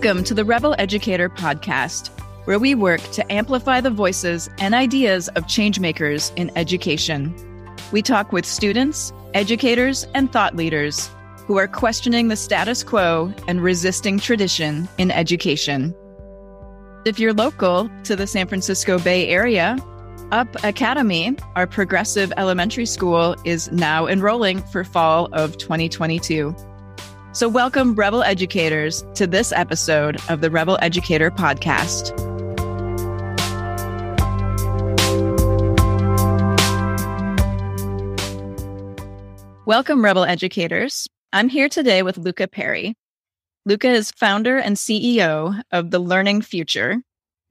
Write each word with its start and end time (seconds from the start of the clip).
Welcome 0.00 0.22
to 0.26 0.34
the 0.34 0.44
Rebel 0.44 0.76
Educator 0.78 1.28
Podcast, 1.28 2.10
where 2.44 2.60
we 2.60 2.76
work 2.76 3.00
to 3.10 3.32
amplify 3.32 3.80
the 3.80 3.90
voices 3.90 4.48
and 4.60 4.72
ideas 4.72 5.26
of 5.30 5.46
changemakers 5.46 6.32
in 6.36 6.52
education. 6.54 7.34
We 7.90 8.00
talk 8.02 8.30
with 8.30 8.46
students, 8.46 9.12
educators, 9.34 10.06
and 10.14 10.30
thought 10.30 10.54
leaders 10.54 11.10
who 11.48 11.58
are 11.58 11.66
questioning 11.66 12.28
the 12.28 12.36
status 12.36 12.84
quo 12.84 13.34
and 13.48 13.60
resisting 13.60 14.20
tradition 14.20 14.88
in 14.98 15.10
education. 15.10 15.92
If 17.04 17.18
you're 17.18 17.34
local 17.34 17.90
to 18.04 18.14
the 18.14 18.28
San 18.28 18.46
Francisco 18.46 19.00
Bay 19.00 19.26
Area, 19.26 19.78
Up 20.30 20.46
Academy, 20.62 21.36
our 21.56 21.66
progressive 21.66 22.32
elementary 22.36 22.86
school, 22.86 23.34
is 23.44 23.68
now 23.72 24.06
enrolling 24.06 24.62
for 24.62 24.84
fall 24.84 25.28
of 25.32 25.58
2022. 25.58 26.54
So, 27.38 27.48
welcome, 27.48 27.94
Rebel 27.94 28.24
Educators, 28.24 29.04
to 29.14 29.24
this 29.24 29.52
episode 29.52 30.20
of 30.28 30.40
the 30.40 30.50
Rebel 30.50 30.76
Educator 30.82 31.30
Podcast. 31.30 32.10
Welcome, 39.66 40.04
Rebel 40.04 40.24
Educators. 40.24 41.06
I'm 41.32 41.48
here 41.48 41.68
today 41.68 42.02
with 42.02 42.16
Louka 42.16 42.50
Parry. 42.50 42.96
Luca 43.64 43.90
is 43.90 44.10
founder 44.10 44.58
and 44.58 44.76
CEO 44.76 45.62
of 45.70 45.92
The 45.92 46.00
Learning 46.00 46.42
Future 46.42 46.96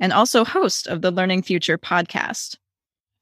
and 0.01 0.11
also 0.11 0.43
host 0.43 0.87
of 0.87 1.01
the 1.01 1.11
Learning 1.11 1.41
Future 1.41 1.77
podcast. 1.77 2.57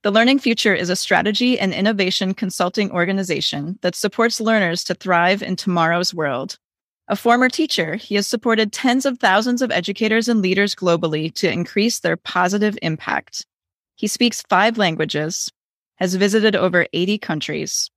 The 0.05 0.11
Learning 0.11 0.37
Future 0.37 0.75
is 0.75 0.91
a 0.91 0.95
strategy 0.95 1.59
and 1.59 1.73
innovation 1.73 2.35
consulting 2.35 2.91
organization 2.91 3.79
that 3.81 3.95
supports 3.95 4.39
learners 4.39 4.83
to 4.83 4.93
thrive 4.93 5.41
in 5.41 5.55
tomorrow's 5.55 6.13
world. 6.13 6.59
A 7.07 7.15
former 7.15 7.49
teacher, 7.49 7.95
he 7.95 8.13
has 8.13 8.27
supported 8.27 8.71
tens 8.71 9.07
of 9.07 9.17
thousands 9.17 9.63
of 9.63 9.71
educators 9.71 10.27
and 10.27 10.43
leaders 10.43 10.75
globally 10.75 11.33
to 11.33 11.51
increase 11.51 12.01
their 12.01 12.17
positive 12.17 12.77
impact. 12.83 13.47
He 13.95 14.05
speaks 14.05 14.43
five 14.43 14.77
languages, 14.77 15.51
has 15.95 16.13
visited 16.13 16.55
over 16.55 16.85
80 16.93 17.17
countries, 17.17 17.89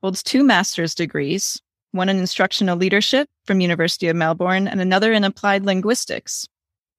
holds 0.00 0.22
two 0.22 0.44
master's 0.44 0.94
degrees, 0.94 1.60
one 1.90 2.08
in 2.08 2.18
instructional 2.18 2.76
leadership 2.76 3.28
from 3.46 3.60
University 3.60 4.06
of 4.06 4.14
Melbourne 4.14 4.68
and 4.68 4.80
another 4.80 5.12
in 5.12 5.24
applied 5.24 5.66
linguistics, 5.66 6.46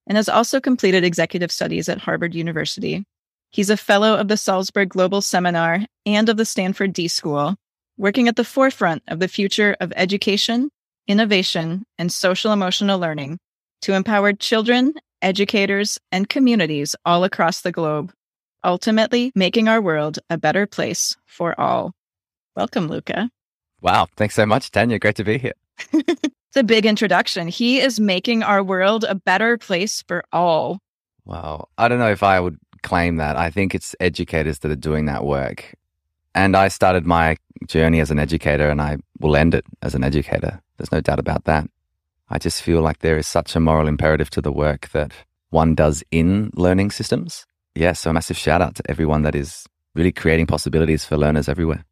and 0.06 0.18
has 0.18 0.28
also 0.28 0.60
completed 0.60 1.02
executive 1.02 1.50
studies 1.50 1.88
at 1.88 1.96
Harvard 1.96 2.34
University. 2.34 3.06
He's 3.52 3.70
a 3.70 3.76
fellow 3.76 4.14
of 4.14 4.28
the 4.28 4.36
Salzburg 4.36 4.90
Global 4.90 5.20
Seminar 5.20 5.80
and 6.06 6.28
of 6.28 6.36
the 6.36 6.44
Stanford 6.44 6.92
D 6.92 7.08
School, 7.08 7.56
working 7.96 8.28
at 8.28 8.36
the 8.36 8.44
forefront 8.44 9.02
of 9.08 9.18
the 9.18 9.26
future 9.26 9.76
of 9.80 9.92
education, 9.96 10.70
innovation, 11.08 11.84
and 11.98 12.12
social 12.12 12.52
emotional 12.52 13.00
learning 13.00 13.38
to 13.82 13.94
empower 13.94 14.32
children, 14.32 14.94
educators, 15.20 15.98
and 16.12 16.28
communities 16.28 16.94
all 17.04 17.24
across 17.24 17.62
the 17.62 17.72
globe, 17.72 18.12
ultimately 18.62 19.32
making 19.34 19.66
our 19.66 19.80
world 19.80 20.20
a 20.30 20.38
better 20.38 20.64
place 20.66 21.16
for 21.26 21.60
all. 21.60 21.92
Welcome, 22.54 22.88
Louka. 22.88 23.30
Wow. 23.80 24.06
Thanks 24.16 24.36
so 24.36 24.46
much, 24.46 24.70
Tanya. 24.70 25.00
Great 25.00 25.16
to 25.16 25.24
be 25.24 25.38
here. 25.38 25.54
it's 25.92 26.56
a 26.56 26.62
big 26.62 26.86
introduction. 26.86 27.48
He 27.48 27.80
is 27.80 27.98
making 27.98 28.44
our 28.44 28.62
world 28.62 29.04
a 29.08 29.14
better 29.16 29.58
place 29.58 30.04
for 30.06 30.22
all. 30.32 30.78
Wow. 31.24 31.68
I 31.78 31.88
don't 31.88 31.98
know 31.98 32.10
if 32.10 32.22
I 32.22 32.38
would 32.38 32.58
claim 32.82 33.16
that. 33.16 33.36
I 33.36 33.50
think 33.50 33.74
it's 33.74 33.94
educators 34.00 34.60
that 34.60 34.70
are 34.70 34.76
doing 34.76 35.06
that 35.06 35.24
work. 35.24 35.74
And 36.34 36.56
I 36.56 36.68
started 36.68 37.06
my 37.06 37.36
journey 37.66 38.00
as 38.00 38.10
an 38.10 38.18
educator 38.18 38.68
and 38.68 38.80
I 38.80 38.98
will 39.18 39.36
end 39.36 39.54
it 39.54 39.64
as 39.82 39.94
an 39.94 40.04
educator. 40.04 40.60
There's 40.76 40.92
no 40.92 41.00
doubt 41.00 41.18
about 41.18 41.44
that. 41.44 41.68
I 42.28 42.38
just 42.38 42.62
feel 42.62 42.80
like 42.80 43.00
there 43.00 43.18
is 43.18 43.26
such 43.26 43.56
a 43.56 43.60
moral 43.60 43.88
imperative 43.88 44.30
to 44.30 44.40
the 44.40 44.52
work 44.52 44.88
that 44.90 45.12
one 45.50 45.74
does 45.74 46.04
in 46.10 46.50
learning 46.54 46.92
systems. 46.92 47.44
Yeah, 47.74 47.92
so 47.92 48.10
a 48.10 48.12
massive 48.12 48.36
shout 48.36 48.62
out 48.62 48.76
to 48.76 48.82
everyone 48.88 49.22
that 49.22 49.34
is 49.34 49.66
really 49.94 50.12
creating 50.12 50.46
possibilities 50.46 51.04
for 51.04 51.16
learners 51.16 51.48
everywhere. 51.48 51.84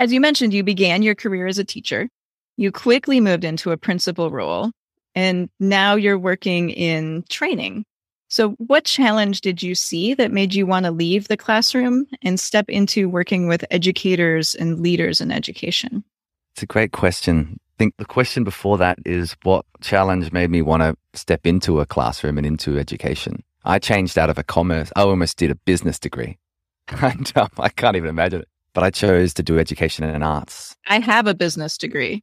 As 0.00 0.12
you 0.12 0.20
mentioned, 0.20 0.52
you 0.52 0.62
began 0.62 1.02
your 1.02 1.14
career 1.14 1.46
as 1.46 1.58
a 1.58 1.64
teacher. 1.64 2.08
You 2.56 2.72
quickly 2.72 3.20
moved 3.20 3.44
into 3.44 3.70
a 3.70 3.76
principal 3.76 4.30
role, 4.30 4.72
and 5.14 5.48
now 5.60 5.94
you're 5.94 6.18
working 6.18 6.70
in 6.70 7.24
training. 7.28 7.84
So, 8.28 8.50
what 8.58 8.84
challenge 8.84 9.40
did 9.40 9.62
you 9.62 9.74
see 9.74 10.12
that 10.14 10.30
made 10.30 10.52
you 10.52 10.66
want 10.66 10.84
to 10.84 10.90
leave 10.90 11.28
the 11.28 11.36
classroom 11.36 12.06
and 12.22 12.38
step 12.38 12.68
into 12.68 13.08
working 13.08 13.48
with 13.48 13.64
educators 13.70 14.54
and 14.54 14.80
leaders 14.80 15.22
in 15.22 15.32
education? 15.32 16.04
It's 16.52 16.62
a 16.62 16.66
great 16.66 16.92
question. 16.92 17.58
I 17.58 17.74
think 17.78 17.96
the 17.96 18.04
question 18.04 18.44
before 18.44 18.76
that 18.78 18.98
is 19.06 19.34
what 19.44 19.64
challenge 19.80 20.30
made 20.30 20.50
me 20.50 20.60
want 20.60 20.82
to 20.82 20.94
step 21.14 21.46
into 21.46 21.80
a 21.80 21.86
classroom 21.86 22.36
and 22.36 22.46
into 22.46 22.78
education? 22.78 23.42
I 23.64 23.78
changed 23.78 24.18
out 24.18 24.30
of 24.30 24.36
a 24.36 24.44
commerce, 24.44 24.92
I 24.94 25.02
almost 25.02 25.38
did 25.38 25.50
a 25.50 25.54
business 25.54 25.98
degree. 25.98 26.38
and 26.88 27.32
um, 27.36 27.48
I 27.58 27.70
can't 27.70 27.96
even 27.96 28.10
imagine 28.10 28.40
it 28.40 28.48
but 28.78 28.84
I 28.84 28.90
chose 28.90 29.34
to 29.34 29.42
do 29.42 29.58
education 29.58 30.04
and 30.04 30.22
arts. 30.22 30.76
I 30.86 31.00
have 31.00 31.26
a 31.26 31.34
business 31.34 31.76
degree. 31.76 32.22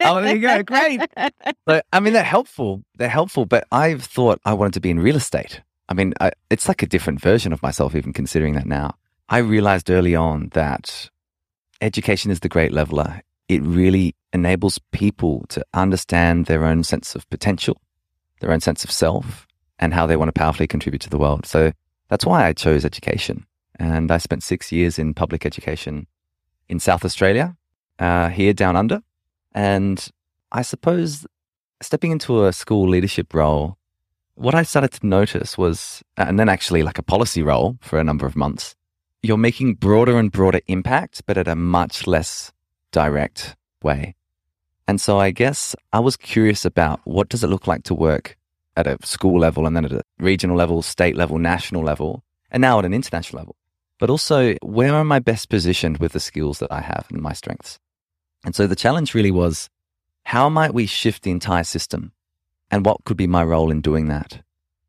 oh, 0.00 0.22
there 0.22 0.34
you 0.34 0.40
go. 0.40 0.62
Great. 0.62 1.02
But 1.66 1.84
I 1.92 2.00
mean, 2.00 2.14
they're 2.14 2.22
helpful. 2.22 2.82
They're 2.96 3.06
helpful, 3.10 3.44
but 3.44 3.66
I've 3.70 4.02
thought 4.02 4.40
I 4.46 4.54
wanted 4.54 4.72
to 4.72 4.80
be 4.80 4.88
in 4.88 4.98
real 4.98 5.16
estate. 5.16 5.60
I 5.90 5.92
mean, 5.92 6.14
I, 6.18 6.30
it's 6.48 6.68
like 6.68 6.82
a 6.82 6.86
different 6.86 7.20
version 7.20 7.52
of 7.52 7.62
myself, 7.62 7.94
even 7.94 8.14
considering 8.14 8.54
that 8.54 8.64
now. 8.64 8.94
I 9.28 9.38
realized 9.38 9.90
early 9.90 10.14
on 10.14 10.48
that 10.54 11.10
education 11.82 12.30
is 12.30 12.40
the 12.40 12.48
great 12.48 12.72
leveler. 12.72 13.20
It 13.50 13.60
really 13.60 14.14
enables 14.32 14.78
people 14.92 15.44
to 15.50 15.62
understand 15.74 16.46
their 16.46 16.64
own 16.64 16.82
sense 16.82 17.14
of 17.14 17.28
potential, 17.28 17.78
their 18.40 18.52
own 18.52 18.60
sense 18.60 18.84
of 18.84 18.90
self, 18.90 19.46
and 19.78 19.92
how 19.92 20.06
they 20.06 20.16
want 20.16 20.30
to 20.30 20.40
powerfully 20.40 20.66
contribute 20.66 21.02
to 21.02 21.10
the 21.10 21.18
world. 21.18 21.44
So 21.44 21.72
that's 22.08 22.24
why 22.24 22.46
I 22.46 22.54
chose 22.54 22.86
education. 22.86 23.44
And 23.80 24.10
I 24.12 24.18
spent 24.18 24.42
six 24.42 24.70
years 24.70 24.98
in 24.98 25.14
public 25.14 25.46
education 25.46 26.06
in 26.68 26.78
South 26.78 27.02
Australia, 27.02 27.56
uh, 27.98 28.28
here 28.28 28.52
down 28.52 28.76
under. 28.76 29.00
And 29.52 30.06
I 30.52 30.60
suppose 30.60 31.26
stepping 31.80 32.12
into 32.12 32.44
a 32.44 32.52
school 32.52 32.86
leadership 32.86 33.32
role, 33.32 33.78
what 34.34 34.54
I 34.54 34.64
started 34.64 34.92
to 34.92 35.06
notice 35.06 35.56
was, 35.56 36.02
and 36.18 36.38
then 36.38 36.50
actually 36.50 36.82
like 36.82 36.98
a 36.98 37.02
policy 37.02 37.42
role 37.42 37.78
for 37.80 37.98
a 37.98 38.04
number 38.04 38.26
of 38.26 38.36
months, 38.36 38.76
you're 39.22 39.38
making 39.38 39.74
broader 39.74 40.18
and 40.18 40.30
broader 40.30 40.60
impact, 40.66 41.22
but 41.26 41.38
at 41.38 41.48
a 41.48 41.56
much 41.56 42.06
less 42.06 42.52
direct 42.92 43.56
way. 43.82 44.14
And 44.86 45.00
so 45.00 45.18
I 45.18 45.30
guess 45.30 45.74
I 45.94 46.00
was 46.00 46.18
curious 46.18 46.66
about 46.66 47.00
what 47.04 47.30
does 47.30 47.42
it 47.42 47.48
look 47.48 47.66
like 47.66 47.84
to 47.84 47.94
work 47.94 48.36
at 48.76 48.86
a 48.86 48.98
school 49.04 49.40
level 49.40 49.66
and 49.66 49.74
then 49.74 49.86
at 49.86 49.92
a 49.92 50.02
regional 50.18 50.56
level, 50.56 50.82
state 50.82 51.16
level, 51.16 51.38
national 51.38 51.82
level, 51.82 52.24
and 52.50 52.60
now 52.60 52.78
at 52.78 52.84
an 52.84 52.92
international 52.92 53.40
level 53.40 53.56
but 54.00 54.10
also 54.10 54.54
where 54.62 54.94
am 54.94 55.12
I 55.12 55.20
best 55.20 55.48
positioned 55.48 55.98
with 55.98 56.12
the 56.12 56.20
skills 56.20 56.58
that 56.58 56.72
I 56.72 56.80
have 56.80 57.06
and 57.10 57.20
my 57.20 57.34
strengths? 57.34 57.78
And 58.44 58.56
so 58.56 58.66
the 58.66 58.74
challenge 58.74 59.14
really 59.14 59.30
was 59.30 59.70
how 60.24 60.48
might 60.48 60.74
we 60.74 60.86
shift 60.86 61.22
the 61.22 61.30
entire 61.30 61.64
system? 61.64 62.12
And 62.70 62.84
what 62.84 63.04
could 63.04 63.16
be 63.16 63.26
my 63.26 63.44
role 63.44 63.70
in 63.70 63.80
doing 63.80 64.06
that? 64.08 64.42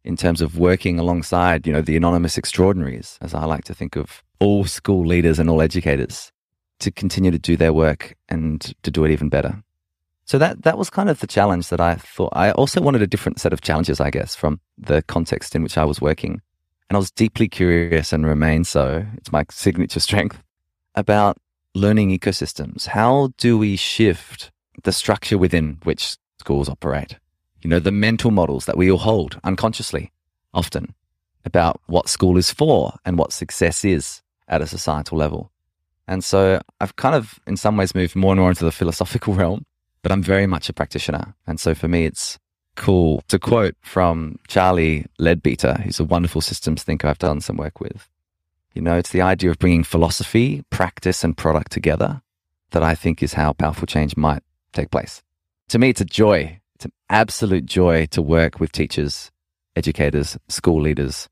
In 0.03 0.15
terms 0.15 0.41
of 0.41 0.57
working 0.57 0.97
alongside, 0.97 1.67
you 1.67 1.73
know, 1.73 1.81
the 1.81 1.97
anonymous 1.97 2.37
extraordinaries, 2.37 3.19
as 3.21 3.33
I 3.33 3.45
like 3.45 3.65
to 3.65 3.73
think 3.73 3.95
of 3.95 4.23
all 4.39 4.65
school 4.65 5.05
leaders 5.05 5.37
and 5.37 5.49
all 5.49 5.61
educators 5.61 6.31
to 6.79 6.89
continue 6.89 7.31
to 7.31 7.37
do 7.37 7.55
their 7.55 7.73
work 7.73 8.15
and 8.29 8.61
to 8.81 8.89
do 8.89 9.03
it 9.05 9.11
even 9.11 9.29
better. 9.29 9.61
So 10.25 10.37
that 10.37 10.63
that 10.63 10.77
was 10.77 10.89
kind 10.89 11.09
of 11.09 11.19
the 11.19 11.27
challenge 11.27 11.67
that 11.69 11.81
I 11.81 11.95
thought. 11.95 12.31
I 12.33 12.51
also 12.51 12.81
wanted 12.81 13.01
a 13.01 13.07
different 13.07 13.39
set 13.39 13.53
of 13.53 13.61
challenges, 13.61 13.99
I 13.99 14.09
guess, 14.09 14.35
from 14.35 14.61
the 14.77 15.01
context 15.03 15.55
in 15.55 15.63
which 15.63 15.77
I 15.77 15.83
was 15.83 15.99
working. 15.99 16.41
And 16.91 16.97
I 16.97 16.99
was 16.99 17.11
deeply 17.11 17.47
curious 17.47 18.11
and 18.11 18.25
remain 18.25 18.65
so. 18.65 19.05
It's 19.15 19.31
my 19.31 19.45
signature 19.49 19.99
strength 20.01 20.43
about 20.93 21.37
learning 21.73 22.09
ecosystems. 22.09 22.87
How 22.87 23.31
do 23.37 23.57
we 23.57 23.77
shift 23.77 24.51
the 24.83 24.91
structure 24.91 25.37
within 25.37 25.77
which 25.83 26.17
schools 26.41 26.67
operate? 26.67 27.15
You 27.61 27.69
know, 27.69 27.79
the 27.79 27.93
mental 27.93 28.29
models 28.29 28.65
that 28.65 28.75
we 28.75 28.91
all 28.91 28.97
hold 28.97 29.39
unconsciously 29.45 30.11
often 30.53 30.93
about 31.45 31.79
what 31.85 32.09
school 32.09 32.35
is 32.35 32.51
for 32.51 32.95
and 33.05 33.17
what 33.17 33.31
success 33.31 33.85
is 33.85 34.21
at 34.49 34.61
a 34.61 34.67
societal 34.67 35.17
level. 35.17 35.49
And 36.09 36.25
so 36.25 36.59
I've 36.81 36.97
kind 36.97 37.15
of, 37.15 37.39
in 37.47 37.55
some 37.55 37.77
ways, 37.77 37.95
moved 37.95 38.17
more 38.17 38.33
and 38.33 38.41
more 38.41 38.49
into 38.49 38.65
the 38.65 38.69
philosophical 38.69 39.33
realm, 39.41 39.65
but 40.03 40.11
I'm 40.11 40.23
very 40.23 40.45
much 40.45 40.67
a 40.67 40.73
practitioner. 40.73 41.35
And 41.47 41.57
so 41.57 41.73
for 41.73 41.87
me, 41.87 42.03
it's 42.03 42.37
cool 42.75 43.23
to 43.27 43.39
quote 43.39 43.75
from 43.81 44.39
Charlie 44.47 45.05
Leadbeater, 45.19 45.73
who's 45.83 45.99
a 45.99 46.05
wonderful 46.05 46.41
systems 46.41 46.83
thinker 46.83 47.07
I've 47.07 47.19
done 47.19 47.41
some 47.41 47.57
work 47.57 47.79
with. 47.79 48.07
You 48.73 48.81
know, 48.81 48.97
it's 48.97 49.11
the 49.11 49.21
idea 49.21 49.51
of 49.51 49.59
bringing 49.59 49.83
philosophy, 49.83 50.63
practice, 50.69 51.23
and 51.23 51.37
product 51.37 51.71
together 51.71 52.21
that 52.71 52.83
I 52.83 52.95
think 52.95 53.21
is 53.21 53.33
how 53.33 53.53
powerful 53.53 53.85
change 53.85 54.15
might 54.15 54.43
take 54.73 54.91
place. 54.91 55.21
To 55.69 55.79
me, 55.79 55.89
it's 55.89 56.01
a 56.01 56.05
joy. 56.05 56.59
It's 56.75 56.85
an 56.85 56.93
absolute 57.09 57.65
joy 57.65 58.05
to 58.07 58.21
work 58.21 58.59
with 58.59 58.71
teachers, 58.71 59.31
educators, 59.75 60.37
school 60.47 60.81
leaders, 60.81 61.27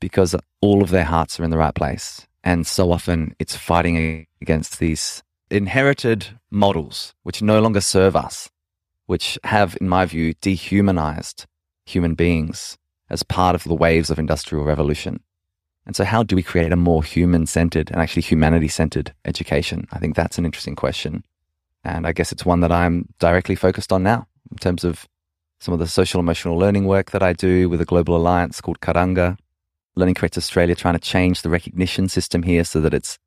because 0.00 0.36
all 0.60 0.82
of 0.82 0.90
their 0.90 1.04
hearts 1.04 1.40
are 1.40 1.44
in 1.44 1.50
the 1.50 1.58
right 1.58 1.74
place. 1.74 2.26
And 2.44 2.66
so 2.66 2.92
often 2.92 3.34
it's 3.38 3.56
fighting 3.56 4.26
against 4.40 4.78
these 4.78 5.22
inherited 5.50 6.26
models 6.50 7.14
which 7.22 7.42
no 7.42 7.60
longer 7.60 7.80
serve 7.80 8.16
us 8.16 8.50
which 9.12 9.38
have, 9.44 9.76
in 9.78 9.90
my 9.90 10.06
view, 10.06 10.32
dehumanized 10.40 11.44
human 11.84 12.14
beings 12.14 12.78
as 13.10 13.22
part 13.22 13.54
of 13.54 13.62
the 13.64 13.74
waves 13.74 14.08
of 14.08 14.18
industrial 14.18 14.64
revolution. 14.64 15.20
And 15.84 15.94
so, 15.94 16.02
how 16.04 16.22
do 16.22 16.34
we 16.34 16.42
create 16.42 16.72
a 16.72 16.76
more 16.76 17.04
human 17.04 17.44
centered 17.44 17.90
and 17.90 18.00
actually 18.00 18.22
humanity 18.22 18.68
centered 18.68 19.12
education? 19.26 19.86
I 19.92 19.98
think 19.98 20.16
that's 20.16 20.38
an 20.38 20.46
interesting 20.46 20.76
question. 20.76 21.24
And 21.84 22.06
I 22.06 22.12
guess 22.12 22.32
it's 22.32 22.46
one 22.46 22.60
that 22.60 22.72
I'm 22.72 23.06
directly 23.18 23.54
focused 23.54 23.92
on 23.92 24.02
now 24.02 24.26
in 24.50 24.56
terms 24.56 24.82
of 24.82 25.06
some 25.60 25.74
of 25.74 25.78
the 25.78 25.86
social 25.86 26.18
emotional 26.18 26.56
learning 26.56 26.86
work 26.86 27.10
that 27.10 27.22
I 27.22 27.34
do 27.34 27.68
with 27.68 27.82
a 27.82 27.90
global 27.92 28.16
alliance 28.16 28.62
called 28.62 28.80
Karanga. 28.80 29.36
Learning 29.94 30.14
Creates 30.14 30.38
Australia, 30.38 30.74
trying 30.74 30.94
to 30.94 31.10
change 31.14 31.42
the 31.42 31.50
recognition 31.50 32.08
system 32.08 32.44
here 32.44 32.64
so 32.64 32.80
that 32.80 32.94
it's 32.94 33.18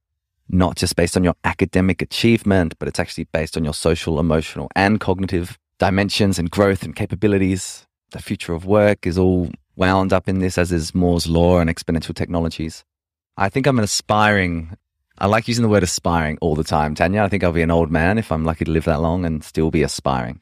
not 0.50 0.78
just 0.78 0.96
based 0.96 1.16
on 1.16 1.24
your 1.24 1.36
academic 1.44 2.02
achievement, 2.02 2.74
but 2.80 2.88
it's 2.88 3.00
actually 3.00 3.26
based 3.26 3.56
on 3.56 3.64
your 3.64 3.76
social, 3.76 4.20
emotional, 4.20 4.68
and 4.76 5.00
cognitive 5.00 5.60
dimensions 5.80 6.40
and 6.40 6.50
growth 6.50 6.84
and 6.84 6.96
capabilities. 6.96 7.86
The 8.12 8.22
future 8.22 8.54
of 8.54 8.66
work 8.66 9.06
is 9.06 9.18
all 9.18 9.50
wound 9.76 10.14
up 10.14 10.28
in 10.28 10.40
this, 10.40 10.58
as 10.58 10.72
is 10.72 10.96
Moore's 10.96 11.28
law 11.28 11.60
and 11.60 11.70
exponential 11.70 12.16
technologies. 12.16 12.84
I 13.38 13.50
think 13.50 13.68
I'm 13.68 13.78
an 13.78 13.84
aspiring, 13.84 14.78
I 15.18 15.28
like 15.28 15.48
using 15.48 15.64
the 15.64 15.70
word 15.70 15.84
aspiring 15.84 16.38
all 16.42 16.56
the 16.56 16.64
time, 16.64 16.96
Tanya. 16.96 17.24
I 17.24 17.30
think 17.30 17.44
I'll 17.44 17.52
be 17.52 17.62
an 17.62 17.72
old 17.72 17.92
man 17.92 18.18
if 18.18 18.32
I'm 18.32 18.46
lucky 18.46 18.66
to 18.66 18.72
live 18.72 18.86
that 18.86 19.02
long 19.02 19.26
and 19.26 19.44
still 19.44 19.72
be 19.72 19.84
aspiring. 19.84 20.42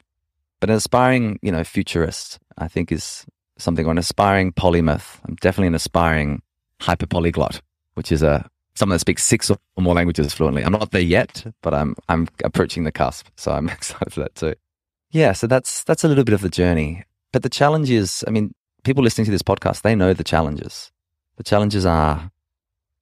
But 0.60 0.70
an 0.70 0.76
aspiring, 0.76 1.38
you 1.42 1.50
know, 1.50 1.64
futurist, 1.64 2.38
I 2.56 2.68
think 2.68 2.92
is 2.92 3.26
something, 3.58 3.86
or 3.86 3.90
an 3.90 3.98
aspiring 3.98 4.52
polymath. 4.52 5.18
I'm 5.26 5.34
definitely 5.36 5.68
an 5.68 5.74
aspiring 5.74 6.42
hyperpolyglot, 6.80 7.60
which 7.94 8.12
is 8.12 8.22
a 8.22 8.48
someone 8.76 8.94
that 8.94 9.00
speaks 9.00 9.22
six 9.22 9.50
or 9.50 9.58
more 9.78 9.94
languages 9.94 10.32
fluently. 10.32 10.64
I'm 10.64 10.72
not 10.72 10.90
there 10.90 11.00
yet, 11.00 11.44
but 11.62 11.74
I'm 11.74 11.94
I'm 12.08 12.28
approaching 12.44 12.84
the 12.84 12.92
cusp, 12.92 13.26
so 13.36 13.52
I'm 13.52 13.68
excited 13.70 14.12
for 14.12 14.20
that 14.20 14.34
too. 14.34 14.54
Yeah, 15.14 15.32
so 15.32 15.46
that's 15.46 15.84
that's 15.84 16.02
a 16.02 16.08
little 16.08 16.24
bit 16.24 16.34
of 16.34 16.40
the 16.40 16.48
journey. 16.48 17.04
But 17.30 17.44
the 17.44 17.48
challenge 17.48 17.88
is, 17.88 18.24
I 18.26 18.32
mean, 18.32 18.52
people 18.82 19.04
listening 19.04 19.26
to 19.26 19.30
this 19.30 19.44
podcast, 19.44 19.82
they 19.82 19.94
know 19.94 20.12
the 20.12 20.24
challenges. 20.24 20.90
The 21.36 21.44
challenges 21.44 21.86
are 21.86 22.32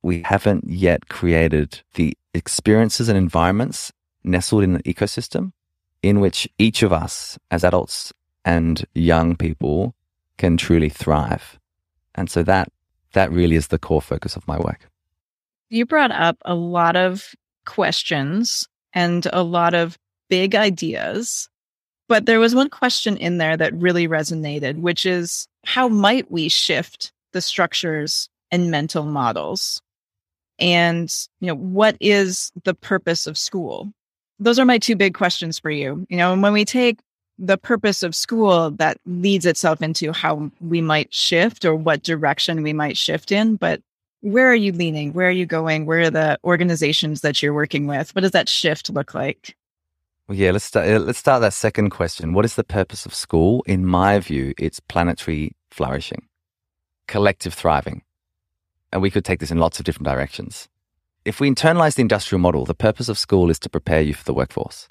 we 0.02 0.20
haven't 0.20 0.68
yet 0.68 1.08
created 1.08 1.80
the 1.94 2.14
experiences 2.34 3.08
and 3.08 3.16
environments 3.16 3.92
nestled 4.24 4.62
in 4.62 4.74
the 4.74 4.82
ecosystem 4.82 5.52
in 6.02 6.20
which 6.20 6.46
each 6.58 6.82
of 6.82 6.92
us 6.92 7.38
as 7.50 7.64
adults 7.64 8.12
and 8.44 8.84
young 8.94 9.34
people 9.34 9.94
can 10.36 10.58
truly 10.58 10.90
thrive. 10.90 11.58
And 12.14 12.28
so 12.28 12.42
that 12.42 12.68
that 13.14 13.32
really 13.32 13.56
is 13.56 13.68
the 13.68 13.78
core 13.78 14.02
focus 14.02 14.36
of 14.36 14.46
my 14.46 14.58
work. 14.58 14.90
You 15.70 15.86
brought 15.86 16.12
up 16.12 16.36
a 16.44 16.54
lot 16.54 16.94
of 16.94 17.34
questions 17.64 18.68
and 18.92 19.26
a 19.32 19.42
lot 19.42 19.72
of 19.72 19.96
big 20.28 20.54
ideas 20.54 21.48
but 22.12 22.26
there 22.26 22.40
was 22.40 22.54
one 22.54 22.68
question 22.68 23.16
in 23.16 23.38
there 23.38 23.56
that 23.56 23.72
really 23.72 24.06
resonated, 24.06 24.78
which 24.82 25.06
is 25.06 25.48
how 25.64 25.88
might 25.88 26.30
we 26.30 26.50
shift 26.50 27.10
the 27.32 27.40
structures 27.40 28.28
and 28.50 28.70
mental 28.70 29.04
models? 29.04 29.80
And, 30.58 31.10
you 31.40 31.46
know, 31.46 31.54
what 31.54 31.96
is 32.00 32.52
the 32.64 32.74
purpose 32.74 33.26
of 33.26 33.38
school? 33.38 33.94
Those 34.38 34.58
are 34.58 34.66
my 34.66 34.76
two 34.76 34.94
big 34.94 35.14
questions 35.14 35.58
for 35.58 35.70
you. 35.70 36.06
You 36.10 36.18
know, 36.18 36.34
and 36.34 36.42
when 36.42 36.52
we 36.52 36.66
take 36.66 36.98
the 37.38 37.56
purpose 37.56 38.02
of 38.02 38.14
school, 38.14 38.72
that 38.72 38.98
leads 39.06 39.46
itself 39.46 39.80
into 39.80 40.12
how 40.12 40.50
we 40.60 40.82
might 40.82 41.14
shift 41.14 41.64
or 41.64 41.74
what 41.74 42.02
direction 42.02 42.62
we 42.62 42.74
might 42.74 42.98
shift 42.98 43.32
in. 43.32 43.56
But 43.56 43.80
where 44.20 44.50
are 44.50 44.54
you 44.54 44.72
leaning? 44.72 45.14
Where 45.14 45.28
are 45.28 45.30
you 45.30 45.46
going? 45.46 45.86
Where 45.86 46.00
are 46.00 46.10
the 46.10 46.38
organizations 46.44 47.22
that 47.22 47.42
you're 47.42 47.54
working 47.54 47.86
with? 47.86 48.14
What 48.14 48.20
does 48.20 48.32
that 48.32 48.50
shift 48.50 48.90
look 48.90 49.14
like? 49.14 49.56
Well, 50.32 50.40
yeah, 50.40 50.52
let's 50.52 50.64
start. 50.64 50.88
Let's 50.88 51.18
start 51.18 51.42
that 51.42 51.52
second 51.52 51.90
question. 51.90 52.32
What 52.32 52.46
is 52.46 52.54
the 52.54 52.64
purpose 52.64 53.04
of 53.04 53.14
school? 53.14 53.62
In 53.66 53.84
my 53.84 54.18
view, 54.18 54.54
it's 54.56 54.80
planetary 54.80 55.54
flourishing, 55.70 56.26
collective 57.06 57.52
thriving, 57.52 58.00
and 58.90 59.02
we 59.02 59.10
could 59.10 59.26
take 59.26 59.40
this 59.40 59.50
in 59.50 59.58
lots 59.58 59.78
of 59.78 59.84
different 59.84 60.06
directions. 60.06 60.70
If 61.26 61.38
we 61.38 61.50
internalize 61.50 61.96
the 61.96 62.00
industrial 62.00 62.40
model, 62.40 62.64
the 62.64 62.72
purpose 62.72 63.10
of 63.10 63.18
school 63.18 63.50
is 63.50 63.58
to 63.58 63.68
prepare 63.68 64.00
you 64.00 64.14
for 64.14 64.24
the 64.24 64.32
workforce, 64.32 64.88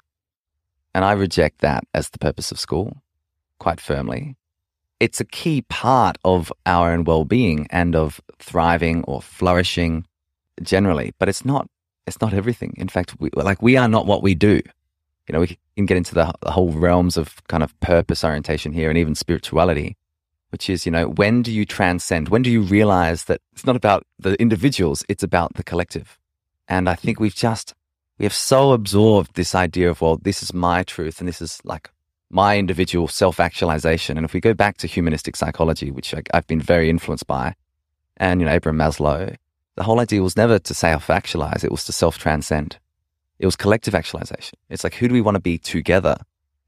and 0.94 1.04
I 1.04 1.10
reject 1.10 1.58
that 1.62 1.82
as 1.92 2.10
the 2.10 2.20
purpose 2.20 2.52
of 2.52 2.60
school 2.60 3.02
quite 3.58 3.80
firmly. 3.80 4.36
It's 5.00 5.20
a 5.20 5.24
key 5.24 5.62
part 5.62 6.18
of 6.24 6.52
our 6.66 6.92
own 6.92 7.02
well-being 7.02 7.66
and 7.70 7.96
of 7.96 8.20
thriving 8.38 9.02
or 9.08 9.20
flourishing 9.20 10.06
generally, 10.62 11.14
but 11.18 11.28
it's 11.28 11.44
not. 11.44 11.66
It's 12.06 12.20
not 12.20 12.32
everything. 12.32 12.74
In 12.76 12.86
fact, 12.86 13.16
we, 13.18 13.30
like 13.34 13.60
we 13.60 13.76
are 13.76 13.88
not 13.88 14.06
what 14.06 14.22
we 14.22 14.36
do 14.36 14.62
you 15.28 15.32
know, 15.32 15.40
we 15.40 15.58
can 15.76 15.86
get 15.86 15.96
into 15.96 16.14
the, 16.14 16.32
the 16.42 16.50
whole 16.50 16.72
realms 16.72 17.16
of 17.16 17.42
kind 17.48 17.62
of 17.62 17.78
purpose 17.80 18.24
orientation 18.24 18.72
here 18.72 18.88
and 18.88 18.98
even 18.98 19.14
spirituality, 19.14 19.96
which 20.50 20.68
is, 20.68 20.84
you 20.84 20.92
know, 20.92 21.08
when 21.08 21.42
do 21.42 21.52
you 21.52 21.64
transcend? 21.64 22.28
When 22.28 22.42
do 22.42 22.50
you 22.50 22.62
realize 22.62 23.24
that 23.24 23.40
it's 23.52 23.66
not 23.66 23.76
about 23.76 24.06
the 24.18 24.34
individuals, 24.40 25.04
it's 25.08 25.22
about 25.22 25.54
the 25.54 25.62
collective? 25.62 26.18
And 26.68 26.88
I 26.88 26.94
think 26.94 27.20
we've 27.20 27.34
just, 27.34 27.74
we 28.18 28.24
have 28.24 28.34
so 28.34 28.72
absorbed 28.72 29.34
this 29.34 29.54
idea 29.54 29.90
of, 29.90 30.00
well, 30.00 30.18
this 30.22 30.42
is 30.42 30.52
my 30.52 30.82
truth 30.82 31.20
and 31.20 31.28
this 31.28 31.40
is 31.40 31.60
like 31.64 31.90
my 32.30 32.58
individual 32.58 33.08
self 33.08 33.38
actualization. 33.38 34.16
And 34.16 34.24
if 34.24 34.32
we 34.32 34.40
go 34.40 34.54
back 34.54 34.78
to 34.78 34.86
humanistic 34.86 35.36
psychology, 35.36 35.90
which 35.90 36.14
I, 36.14 36.22
I've 36.34 36.46
been 36.46 36.60
very 36.60 36.90
influenced 36.90 37.26
by, 37.26 37.54
and, 38.16 38.40
you 38.40 38.46
know, 38.46 38.52
Abraham 38.52 38.78
Maslow, 38.78 39.36
the 39.76 39.82
whole 39.82 40.00
idea 40.00 40.22
was 40.22 40.36
never 40.36 40.58
to 40.58 40.74
self 40.74 41.10
actualize, 41.10 41.64
it 41.64 41.70
was 41.70 41.84
to 41.84 41.92
self 41.92 42.18
transcend. 42.18 42.78
It 43.42 43.46
was 43.46 43.56
collective 43.56 43.96
actualization. 43.96 44.56
It's 44.70 44.84
like, 44.84 44.94
who 44.94 45.08
do 45.08 45.14
we 45.14 45.20
want 45.20 45.34
to 45.34 45.40
be 45.40 45.58
together? 45.58 46.16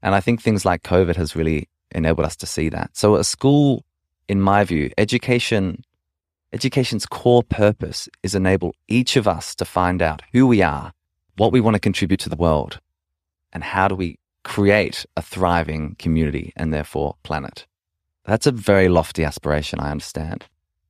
And 0.03 0.13
I 0.13 0.19
think 0.19 0.41
things 0.41 0.65
like 0.65 0.83
COVID 0.83 1.15
has 1.15 1.33
really 1.33 1.69
enabled 1.91 2.25
us 2.25 2.35
to 2.35 2.45
see 2.45 2.67
that. 2.67 2.97
So 2.97 3.15
a 3.15 3.23
school, 3.23 3.85
in 4.27 4.41
my 4.41 4.65
view, 4.65 4.91
education, 4.97 5.85
education's 6.51 7.05
core 7.05 7.43
purpose 7.43 8.09
is 8.23 8.35
enable 8.35 8.75
each 8.89 9.15
of 9.15 9.25
us 9.25 9.55
to 9.55 9.63
find 9.63 10.01
out 10.01 10.21
who 10.33 10.47
we 10.47 10.61
are, 10.61 10.91
what 11.37 11.53
we 11.53 11.61
want 11.61 11.75
to 11.75 11.79
contribute 11.79 12.19
to 12.19 12.29
the 12.29 12.35
world, 12.35 12.81
and 13.53 13.63
how 13.63 13.87
do 13.87 13.95
we 13.95 14.19
create 14.43 15.05
a 15.15 15.21
thriving 15.21 15.95
community 15.97 16.51
and 16.57 16.73
therefore 16.73 17.15
planet. 17.23 17.65
That's 18.25 18.47
a 18.47 18.51
very 18.51 18.89
lofty 18.89 19.23
aspiration, 19.23 19.79
I 19.79 19.91
understand, 19.91 20.43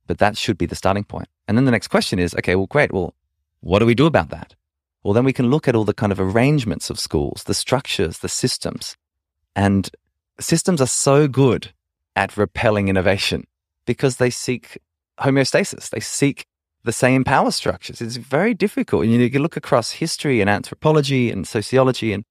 but 0.07 0.17
that 0.17 0.35
should 0.35 0.57
be 0.57 0.65
the 0.65 0.75
starting 0.75 1.03
point. 1.03 1.27
And 1.47 1.55
then 1.55 1.65
the 1.65 1.71
next 1.71 1.89
question 1.89 2.17
is, 2.17 2.33
okay, 2.33 2.55
well, 2.55 2.65
great. 2.65 2.91
Well, 2.91 3.13
what 3.59 3.79
do 3.79 3.85
we 3.85 3.93
do 3.93 4.07
about 4.07 4.31
that? 4.31 4.55
Well, 5.05 5.13
then 5.13 5.23
we 5.23 5.33
can 5.33 5.51
look 5.51 5.67
at 5.67 5.75
all 5.75 5.85
the 5.85 5.93
kind 5.93 6.11
of 6.11 6.19
arrangements 6.19 6.89
of 6.89 6.99
schools, 6.99 7.43
the 7.43 7.53
structures, 7.53 8.17
the 8.17 8.27
systems. 8.27 8.97
And 9.55 9.87
systems 10.39 10.81
are 10.81 10.87
so 10.87 11.27
good 11.27 11.73
at 12.15 12.35
repelling 12.35 12.87
innovation 12.87 13.45
because 13.85 14.17
they 14.17 14.31
seek 14.31 14.79
homeostasis. 15.19 15.91
They 15.91 15.99
seek 15.99 16.47
the 16.85 16.91
same 16.91 17.23
power 17.23 17.51
structures. 17.51 18.01
It's 18.01 18.15
very 18.15 18.55
difficult. 18.55 19.03
And 19.03 19.13
you 19.13 19.29
can 19.29 19.43
look 19.43 19.55
across 19.55 19.91
history 19.91 20.41
and 20.41 20.49
anthropology 20.49 21.29
and 21.29 21.47
sociology, 21.47 22.11
and 22.11 22.23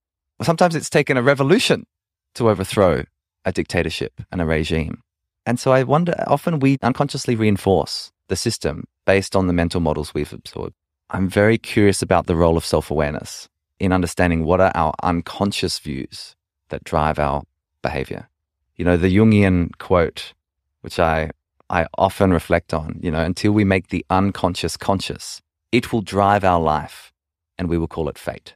sometimes 0.42 0.74
it's 0.74 0.90
taken 0.90 1.16
a 1.16 1.22
revolution 1.22 1.86
to 2.34 2.50
overthrow 2.50 3.04
a 3.44 3.52
dictatorship 3.52 4.20
and 4.32 4.40
a 4.40 4.46
regime. 4.46 5.00
And 5.46 5.60
so 5.60 5.70
I 5.70 5.84
wonder, 5.84 6.24
often 6.26 6.58
we 6.58 6.78
unconsciously 6.82 7.36
reinforce 7.36 8.10
the 8.26 8.34
system 8.34 8.88
based 9.06 9.36
on 9.36 9.46
the 9.46 9.52
mental 9.52 9.80
models 9.80 10.12
we've 10.12 10.32
absorbed. 10.32 10.74
I'm 11.10 11.28
very 11.28 11.58
curious 11.58 12.02
about 12.02 12.26
the 12.26 12.36
role 12.36 12.56
of 12.56 12.64
self 12.64 12.90
awareness 12.90 13.48
in 13.78 13.92
understanding 13.92 14.44
what 14.44 14.60
are 14.60 14.72
our 14.74 14.94
unconscious 15.02 15.78
views 15.78 16.34
that 16.70 16.84
drive 16.84 17.18
our 17.18 17.42
behavior. 17.82 18.28
You 18.76 18.84
know, 18.84 18.96
the 18.96 19.14
Jungian 19.14 19.76
quote, 19.78 20.32
which 20.80 20.98
I, 20.98 21.30
I 21.70 21.86
often 21.98 22.32
reflect 22.32 22.72
on, 22.72 22.98
you 23.02 23.10
know, 23.10 23.22
until 23.22 23.52
we 23.52 23.64
make 23.64 23.88
the 23.88 24.04
unconscious 24.10 24.76
conscious, 24.76 25.42
it 25.72 25.92
will 25.92 26.02
drive 26.02 26.44
our 26.44 26.60
life 26.60 27.12
and 27.58 27.68
we 27.68 27.78
will 27.78 27.88
call 27.88 28.08
it 28.08 28.18
fate. 28.18 28.54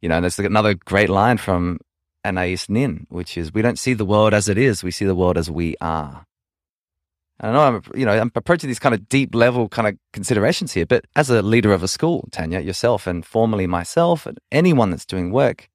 You 0.00 0.08
know, 0.08 0.16
and 0.16 0.24
there's 0.24 0.38
another 0.38 0.74
great 0.74 1.08
line 1.08 1.38
from 1.38 1.80
Anais 2.24 2.66
Nin, 2.68 3.06
which 3.10 3.36
is, 3.36 3.52
we 3.52 3.62
don't 3.62 3.78
see 3.78 3.94
the 3.94 4.04
world 4.04 4.34
as 4.34 4.48
it 4.48 4.58
is, 4.58 4.82
we 4.82 4.90
see 4.90 5.04
the 5.04 5.14
world 5.14 5.36
as 5.36 5.50
we 5.50 5.76
are. 5.80 6.26
I 7.40 7.52
know 7.52 7.60
I'm, 7.60 7.82
you 7.94 8.06
know, 8.06 8.12
I'm 8.12 8.32
approaching 8.34 8.68
these 8.68 8.78
kind 8.78 8.94
of 8.94 9.08
deep 9.08 9.34
level 9.34 9.68
kind 9.68 9.88
of 9.88 9.96
considerations 10.12 10.72
here, 10.72 10.86
but 10.86 11.04
as 11.16 11.28
a 11.28 11.42
leader 11.42 11.72
of 11.72 11.82
a 11.82 11.88
school, 11.88 12.28
Tanya, 12.32 12.60
yourself 12.60 13.06
and 13.06 13.26
formerly 13.26 13.66
myself 13.66 14.24
and 14.24 14.38
anyone 14.50 14.90
that's 14.90 15.04
doing 15.04 15.30
work, 15.30 15.68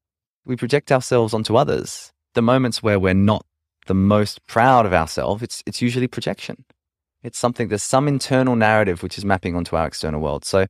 we 0.44 0.56
project 0.56 0.90
ourselves 0.90 1.32
onto 1.32 1.56
others. 1.56 2.12
The 2.34 2.42
moments 2.42 2.82
where 2.82 2.98
we're 2.98 3.14
not 3.14 3.46
the 3.86 3.94
most 3.94 4.44
proud 4.46 4.86
of 4.86 4.92
ourselves, 4.92 5.42
it's, 5.42 5.62
it's 5.64 5.80
usually 5.80 6.08
projection. 6.08 6.64
It's 7.22 7.38
something, 7.38 7.68
there's 7.68 7.84
some 7.84 8.08
internal 8.08 8.56
narrative 8.56 9.02
which 9.02 9.16
is 9.16 9.24
mapping 9.24 9.54
onto 9.54 9.76
our 9.76 9.86
external 9.86 10.20
world. 10.20 10.44
So 10.44 10.66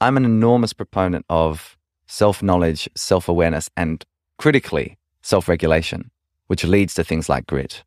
I'm 0.00 0.16
an 0.16 0.24
enormous 0.24 0.72
proponent 0.72 1.26
of 1.28 1.76
self 2.06 2.42
knowledge, 2.42 2.88
self 2.94 3.28
awareness, 3.28 3.68
and 3.76 4.04
critically, 4.38 4.98
self 5.22 5.48
regulation, 5.48 6.10
which 6.46 6.64
leads 6.64 6.94
to 6.94 7.04
things 7.04 7.28
like 7.28 7.46
grit, 7.46 7.82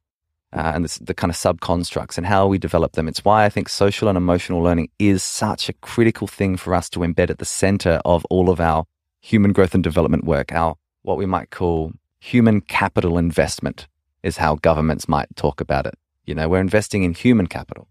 uh, 0.54 0.72
and 0.74 0.86
the 0.86 1.14
kind 1.14 1.30
of 1.30 1.36
sub 1.36 1.62
constructs 1.62 2.18
and 2.18 2.26
how 2.26 2.48
we 2.48 2.58
develop 2.58 2.94
them. 2.94 3.08
It's 3.08 3.24
why 3.24 3.46
I 3.46 3.50
think 3.50 3.70
social 3.70 4.08
and 4.08 4.18
emotional 4.18 4.62
learning 4.62 4.90
is 4.98 5.24
such 5.24 5.70
a 5.70 5.74
critical 5.74 6.28
thing 6.28 6.58
for 6.58 6.74
us 6.74 6.90
to 6.92 7.00
embed 7.00 7.30
at 7.30 7.38
the 7.38 7.46
center 7.46 8.02
of 8.04 8.26
all 8.30 8.50
of 8.50 8.60
our 8.60 8.86
human 9.22 9.52
growth 9.52 9.76
and 9.76 9.84
development 9.84 10.24
work. 10.24 10.52
Our 10.52 10.76
what 11.04 11.18
we 11.18 11.26
might 11.26 11.52
call 11.52 11.94
human 12.20 12.62
capital 12.62 13.18
investment 13.18 13.88
is 14.24 14.38
how 14.38 14.56
governments 14.56 15.08
might 15.08 15.34
talk 15.36 15.62
about 15.62 15.86
it. 15.86 15.96
You 16.26 16.36
know, 16.36 16.50
we're 16.50 16.60
investing 16.60 17.04
in 17.04 17.14
human 17.14 17.48
capital, 17.48 17.88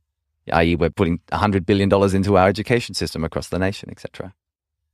i.e., 0.53 0.77
we're 0.77 0.91
putting 0.91 1.19
$100 1.33 1.65
billion 1.65 1.91
into 2.15 2.37
our 2.37 2.49
education 2.49 2.95
system 2.95 3.25
across 3.25 3.49
the 3.49 3.59
nation, 3.59 3.89
etc. 3.91 4.35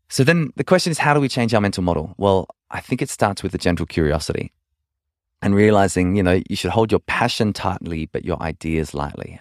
So 0.09 0.23
then 0.23 0.51
the 0.57 0.65
question 0.65 0.91
is, 0.93 0.99
how 0.99 1.15
do 1.15 1.21
we 1.21 1.29
change 1.29 1.53
our 1.55 1.61
mental 1.61 1.83
model? 1.83 2.15
Well, 2.17 2.47
I 2.71 2.81
think 2.81 3.03
it 3.03 3.11
starts 3.11 3.43
with 3.43 3.55
a 3.55 3.59
gentle 3.59 3.87
curiosity 3.87 4.53
and 5.43 5.55
realizing, 5.55 6.17
you 6.17 6.23
know, 6.23 6.43
you 6.49 6.57
should 6.57 6.71
hold 6.71 6.91
your 6.91 7.01
passion 7.01 7.53
tightly, 7.53 8.07
but 8.07 8.25
your 8.25 8.41
ideas 8.43 8.95
lightly. 8.95 9.39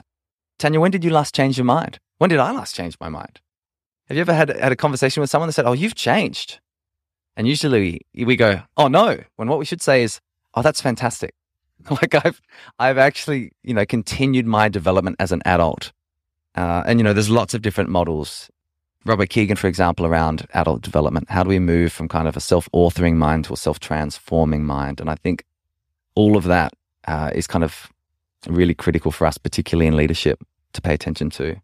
Tanya, 0.60 0.80
when 0.80 0.92
did 0.92 1.04
you 1.04 1.10
last 1.10 1.36
change 1.36 1.58
your 1.58 1.66
mind? 1.66 2.00
When 2.18 2.30
did 2.30 2.40
I 2.40 2.52
last 2.52 2.76
change 2.76 2.98
my 3.00 3.10
mind? 3.10 3.42
Have 4.08 4.18
you 4.18 4.22
ever 4.22 4.34
had, 4.34 4.50
had 4.50 4.72
a 4.72 4.76
conversation 4.76 5.22
with 5.22 5.30
someone 5.30 5.48
that 5.48 5.54
said, 5.54 5.66
Oh, 5.66 5.74
you've 5.74 5.96
changed? 5.96 6.60
And 7.36 7.48
usually 7.48 8.02
we 8.14 8.36
go, 8.36 8.62
Oh, 8.78 8.88
no. 8.88 9.20
When 9.36 9.48
what 9.48 9.60
we 9.60 9.66
should 9.66 9.82
say 9.82 10.04
is, 10.04 10.20
Oh, 10.54 10.62
that's 10.62 10.82
fantastic. 10.82 11.34
like 11.90 12.14
I've, 12.14 12.42
I've 12.80 12.98
actually, 12.98 13.52
you 13.64 13.74
know, 13.74 13.86
continued 13.86 14.46
my 14.46 14.70
development 14.70 15.18
as 15.20 15.32
an 15.32 15.42
adult. 15.46 15.92
Uh, 16.56 16.84
and, 16.86 17.00
you 17.00 17.04
know, 17.04 17.14
there's 17.14 17.30
lots 17.30 17.54
of 17.54 17.62
different 17.62 17.90
models. 17.90 18.50
Robert 19.06 19.30
Kegan, 19.30 19.58
for 19.58 19.68
example, 19.68 20.06
around 20.06 20.48
adult 20.54 20.82
development. 20.82 21.30
How 21.30 21.44
do 21.44 21.50
we 21.50 21.60
move 21.60 21.92
from 21.92 22.08
kind 22.08 22.28
of 22.28 22.38
a 22.38 22.40
self 22.40 22.70
authoring 22.74 23.16
mind 23.16 23.46
to 23.46 23.54
a 23.54 23.58
self 23.58 23.80
transforming 23.80 24.64
mind? 24.64 25.02
And 25.02 25.10
I 25.10 25.16
think 25.16 25.44
all 26.16 26.38
of 26.38 26.46
that 26.46 26.74
uh, 27.08 27.32
is 27.34 27.48
kind 27.48 27.64
of 27.64 27.92
really 28.48 28.74
critical 28.74 29.12
for 29.12 29.26
us, 29.26 29.38
particularly 29.38 29.88
in 29.88 29.96
leadership, 29.96 30.42
to 30.74 30.82
pay 30.82 30.94
attention 30.94 31.30
to. 31.32 31.56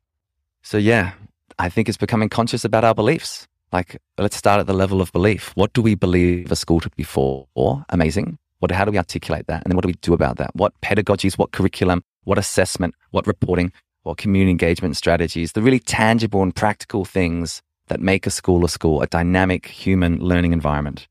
So, 0.61 0.77
yeah, 0.77 1.13
I 1.57 1.69
think 1.69 1.89
it's 1.89 1.97
becoming 1.97 2.29
conscious 2.29 2.65
about 2.65 2.83
our 2.83 2.93
beliefs. 2.93 3.47
Like, 3.71 4.01
let's 4.17 4.35
start 4.35 4.59
at 4.59 4.67
the 4.67 4.73
level 4.73 5.01
of 5.01 5.11
belief. 5.11 5.51
What 5.55 5.73
do 5.73 5.81
we 5.81 5.95
believe 5.95 6.51
a 6.51 6.55
school 6.55 6.79
to 6.79 6.89
be 6.95 7.03
for? 7.03 7.47
Or 7.53 7.85
amazing. 7.89 8.37
What, 8.59 8.71
how 8.71 8.83
do 8.83 8.91
we 8.91 8.97
articulate 8.97 9.47
that? 9.47 9.63
And 9.63 9.71
then 9.71 9.75
what 9.75 9.83
do 9.83 9.87
we 9.87 9.93
do 10.01 10.13
about 10.13 10.37
that? 10.37 10.55
What 10.55 10.73
pedagogies, 10.81 11.37
what 11.37 11.51
curriculum, 11.51 12.03
what 12.23 12.37
assessment, 12.37 12.95
what 13.11 13.27
reporting, 13.27 13.71
what 14.03 14.17
community 14.17 14.51
engagement 14.51 14.97
strategies, 14.97 15.53
the 15.53 15.61
really 15.61 15.79
tangible 15.79 16.41
and 16.41 16.55
practical 16.55 17.05
things 17.05 17.61
that 17.87 17.99
make 17.99 18.25
a 18.27 18.31
school 18.31 18.65
a 18.65 18.69
school, 18.69 19.01
a 19.01 19.07
dynamic 19.07 19.67
human 19.67 20.19
learning 20.19 20.51
environment? 20.51 21.07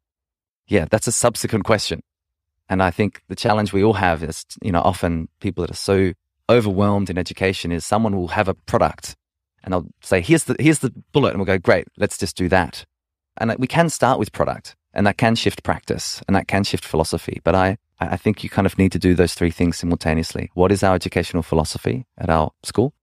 Yeah, 0.66 0.87
that's 0.90 1.07
a 1.07 1.12
subsequent 1.12 1.64
question. 1.64 2.00
And 2.68 2.82
I 2.82 2.90
think 2.90 3.22
the 3.28 3.37
challenge 3.37 3.72
we 3.72 3.82
all 3.82 3.94
have 3.94 4.22
is, 4.22 4.44
you 4.62 4.72
know, 4.72 4.82
often 4.82 5.28
people 5.40 5.62
that 5.62 5.70
are 5.70 5.75
so 5.75 6.12
overwhelmed 6.50 7.10
in 7.10 7.18
education 7.18 7.72
is 7.72 7.84
someone 7.84 8.16
will 8.16 8.28
have 8.28 8.48
a 8.48 8.54
product 8.54 9.16
and 9.64 9.72
they'll 9.72 9.87
say, 10.02 10.20
here's 10.20 10.44
the, 10.44 10.56
here's 10.58 10.78
the 10.80 10.92
bullet. 11.12 11.30
And 11.30 11.38
we'll 11.38 11.46
go, 11.46 11.58
great, 11.58 11.88
let's 11.96 12.18
just 12.18 12.37
do 12.37 12.48
that. 12.48 12.84
And 13.38 13.50
uh, 13.50 13.56
we 13.58 13.66
can 13.66 13.88
start 13.88 14.18
with 14.18 14.32
product 14.32 14.76
and 14.92 15.06
that 15.06 15.18
can 15.18 15.34
shift 15.34 15.62
practice 15.62 16.22
and 16.26 16.37
that 16.37 16.48
can 16.48 16.64
shift 16.64 16.84
philosophy. 16.84 17.40
But 17.44 17.54
I, 17.54 17.78
I 18.00 18.16
think 18.16 18.42
you 18.42 18.50
kind 18.50 18.66
of 18.66 18.78
need 18.78 18.92
to 18.92 18.98
do 18.98 19.14
those 19.14 19.34
three 19.34 19.50
things 19.50 19.78
simultaneously. 19.78 20.50
What 20.54 20.72
is 20.72 20.82
our 20.82 20.94
educational 20.94 21.42
philosophy 21.42 22.06
at 22.18 22.30
our 22.30 22.50
school? 22.62 22.94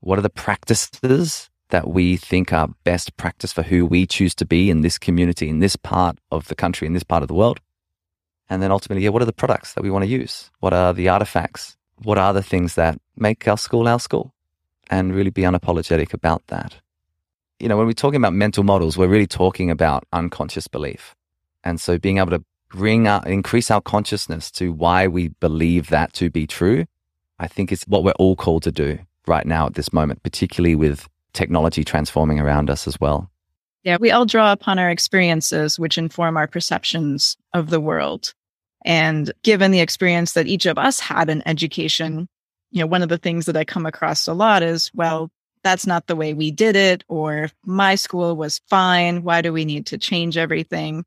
What 0.00 0.18
are 0.18 0.22
the 0.22 0.30
practices 0.30 1.50
that 1.70 1.88
we 1.88 2.16
think 2.16 2.52
are 2.52 2.68
best 2.84 3.16
practice 3.16 3.52
for 3.52 3.62
who 3.62 3.86
we 3.86 4.06
choose 4.06 4.34
to 4.36 4.44
be 4.44 4.70
in 4.70 4.82
this 4.82 4.98
community, 4.98 5.48
in 5.48 5.60
this 5.60 5.76
part 5.76 6.18
of 6.30 6.48
the 6.48 6.54
country, 6.54 6.86
in 6.86 6.92
this 6.92 7.02
part 7.02 7.22
of 7.22 7.28
the 7.28 7.34
world? 7.34 7.60
And 8.48 8.62
then 8.62 8.70
ultimately, 8.70 9.04
yeah, 9.04 9.10
what 9.10 9.22
are 9.22 9.26
the 9.26 9.32
products 9.32 9.74
that 9.74 9.82
we 9.82 9.90
want 9.90 10.04
to 10.04 10.10
use? 10.10 10.50
What 10.60 10.72
are 10.72 10.92
the 10.92 11.08
artifacts? 11.08 11.76
What 12.02 12.18
are 12.18 12.32
the 12.32 12.42
things 12.42 12.74
that 12.74 12.98
make 13.16 13.46
our 13.48 13.56
school 13.56 13.88
our 13.88 14.00
school? 14.00 14.34
And 14.90 15.14
really 15.14 15.30
be 15.30 15.42
unapologetic 15.42 16.12
about 16.12 16.46
that. 16.48 16.74
You 17.58 17.68
know, 17.68 17.76
when 17.78 17.86
we're 17.86 17.94
talking 17.94 18.20
about 18.20 18.34
mental 18.34 18.64
models, 18.64 18.98
we're 18.98 19.08
really 19.08 19.26
talking 19.26 19.70
about 19.70 20.04
unconscious 20.12 20.68
belief. 20.68 21.14
And 21.62 21.80
so 21.80 21.98
being 21.98 22.18
able 22.18 22.30
to 22.30 22.44
bring 22.68 23.06
out, 23.06 23.26
increase 23.26 23.70
our 23.70 23.80
consciousness 23.80 24.50
to 24.50 24.72
why 24.72 25.06
we 25.06 25.28
believe 25.28 25.88
that 25.88 26.12
to 26.14 26.28
be 26.28 26.46
true, 26.46 26.84
I 27.38 27.46
think 27.46 27.72
is 27.72 27.84
what 27.84 28.04
we're 28.04 28.12
all 28.12 28.36
called 28.36 28.64
to 28.64 28.72
do 28.72 28.98
right 29.26 29.46
now 29.46 29.66
at 29.66 29.74
this 29.74 29.92
moment, 29.92 30.22
particularly 30.22 30.74
with 30.74 31.08
technology 31.32 31.84
transforming 31.84 32.40
around 32.40 32.68
us 32.68 32.86
as 32.86 33.00
well. 33.00 33.30
Yeah, 33.84 33.98
we 34.00 34.10
all 34.10 34.24
draw 34.24 34.52
upon 34.52 34.78
our 34.78 34.90
experiences, 34.90 35.78
which 35.78 35.98
inform 35.98 36.36
our 36.36 36.46
perceptions 36.46 37.36
of 37.52 37.68
the 37.68 37.80
world. 37.80 38.32
And 38.84 39.30
given 39.42 39.70
the 39.70 39.80
experience 39.80 40.32
that 40.32 40.46
each 40.46 40.66
of 40.66 40.78
us 40.78 41.00
had 41.00 41.28
in 41.28 41.46
education, 41.46 42.28
you 42.70 42.80
know, 42.80 42.86
one 42.86 43.02
of 43.02 43.08
the 43.10 43.18
things 43.18 43.46
that 43.46 43.56
I 43.56 43.64
come 43.64 43.86
across 43.86 44.26
a 44.26 44.34
lot 44.34 44.62
is, 44.62 44.90
well, 44.94 45.30
that's 45.62 45.86
not 45.86 46.06
the 46.06 46.16
way 46.16 46.34
we 46.34 46.50
did 46.50 46.76
it, 46.76 47.04
or 47.08 47.50
my 47.64 47.94
school 47.94 48.36
was 48.36 48.60
fine. 48.68 49.22
Why 49.22 49.42
do 49.42 49.52
we 49.52 49.64
need 49.64 49.86
to 49.86 49.98
change 49.98 50.36
everything? 50.36 51.04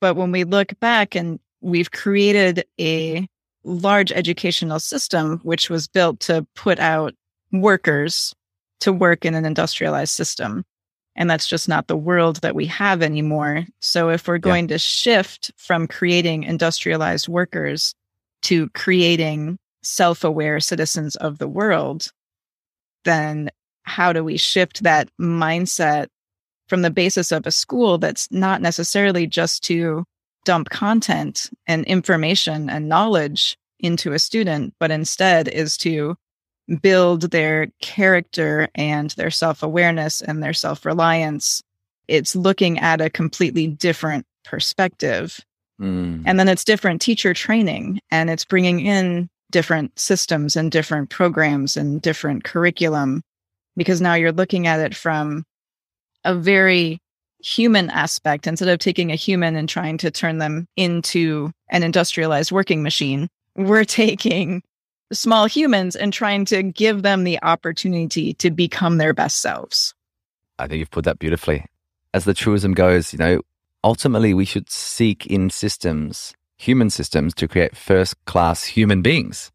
But 0.00 0.16
when 0.16 0.30
we 0.30 0.44
look 0.44 0.78
back 0.80 1.14
and 1.14 1.40
we've 1.60 1.90
created 1.90 2.64
a 2.80 3.28
large 3.64 4.12
educational 4.12 4.80
system, 4.80 5.40
which 5.42 5.70
was 5.70 5.88
built 5.88 6.20
to 6.20 6.46
put 6.54 6.78
out 6.78 7.14
workers 7.52 8.34
to 8.80 8.92
work 8.92 9.24
in 9.24 9.34
an 9.34 9.44
industrialized 9.44 10.12
system. 10.12 10.64
And 11.18 11.28
that's 11.28 11.48
just 11.48 11.68
not 11.68 11.88
the 11.88 11.96
world 11.96 12.36
that 12.42 12.54
we 12.54 12.64
have 12.66 13.02
anymore. 13.02 13.66
So 13.80 14.08
if 14.08 14.28
we're 14.28 14.38
going 14.38 14.66
yeah. 14.66 14.76
to 14.76 14.78
shift 14.78 15.50
from 15.56 15.88
creating 15.88 16.44
industrialized 16.44 17.26
workers 17.26 17.92
to 18.42 18.70
creating 18.70 19.58
self 19.82 20.22
aware 20.22 20.60
citizens 20.60 21.16
of 21.16 21.38
the 21.38 21.48
world, 21.48 22.12
then 23.04 23.50
how 23.82 24.12
do 24.12 24.22
we 24.22 24.36
shift 24.36 24.84
that 24.84 25.08
mindset 25.20 26.06
from 26.68 26.82
the 26.82 26.90
basis 26.90 27.32
of 27.32 27.46
a 27.46 27.50
school 27.50 27.98
that's 27.98 28.30
not 28.30 28.62
necessarily 28.62 29.26
just 29.26 29.64
to 29.64 30.04
dump 30.44 30.70
content 30.70 31.50
and 31.66 31.84
information 31.86 32.70
and 32.70 32.88
knowledge 32.88 33.58
into 33.80 34.12
a 34.12 34.20
student, 34.20 34.72
but 34.78 34.92
instead 34.92 35.48
is 35.48 35.76
to 35.78 36.14
build 36.82 37.30
their 37.30 37.68
character 37.80 38.68
and 38.74 39.10
their 39.10 39.30
self 39.30 39.62
awareness 39.62 40.20
and 40.20 40.42
their 40.42 40.52
self 40.52 40.84
reliance, 40.84 41.62
it's 42.06 42.36
looking 42.36 42.78
at 42.78 43.00
a 43.00 43.10
completely 43.10 43.66
different 43.66 44.26
perspective. 44.44 45.40
Mm. 45.80 46.22
And 46.26 46.38
then 46.38 46.48
it's 46.48 46.64
different 46.64 47.00
teacher 47.00 47.34
training 47.34 48.00
and 48.10 48.30
it's 48.30 48.44
bringing 48.44 48.80
in 48.80 49.28
different 49.50 49.98
systems 49.98 50.56
and 50.56 50.70
different 50.70 51.10
programs 51.10 51.76
and 51.76 52.02
different 52.02 52.44
curriculum 52.44 53.22
because 53.76 54.00
now 54.00 54.14
you're 54.14 54.32
looking 54.32 54.66
at 54.66 54.80
it 54.80 54.94
from 54.94 55.44
a 56.24 56.34
very 56.34 56.98
human 57.42 57.88
aspect 57.90 58.46
instead 58.46 58.68
of 58.68 58.80
taking 58.80 59.12
a 59.12 59.16
human 59.16 59.54
and 59.54 59.68
trying 59.68 59.96
to 59.98 60.10
turn 60.10 60.38
them 60.38 60.66
into 60.76 61.50
an 61.70 61.82
industrialized 61.82 62.50
working 62.50 62.82
machine. 62.82 63.28
We're 63.54 63.84
taking 63.84 64.62
small 65.12 65.46
humans 65.46 65.96
and 65.96 66.12
trying 66.12 66.44
to 66.46 66.62
give 66.62 67.02
them 67.02 67.24
the 67.24 67.42
opportunity 67.42 68.34
to 68.34 68.50
become 68.50 68.98
their 68.98 69.14
best 69.14 69.40
selves. 69.40 69.94
I 70.58 70.66
think 70.66 70.80
you've 70.80 70.90
put 70.90 71.04
that 71.04 71.18
beautifully. 71.18 71.64
As 72.12 72.24
the 72.24 72.34
truism 72.34 72.74
goes, 72.74 73.12
you 73.12 73.18
know, 73.18 73.40
ultimately 73.84 74.34
we 74.34 74.44
should 74.44 74.70
seek 74.70 75.26
in 75.26 75.50
systems, 75.50 76.34
human 76.56 76.90
systems, 76.90 77.34
to 77.34 77.48
create 77.48 77.76
first 77.76 78.22
class 78.24 78.64
human 78.64 79.02
beings, 79.02 79.50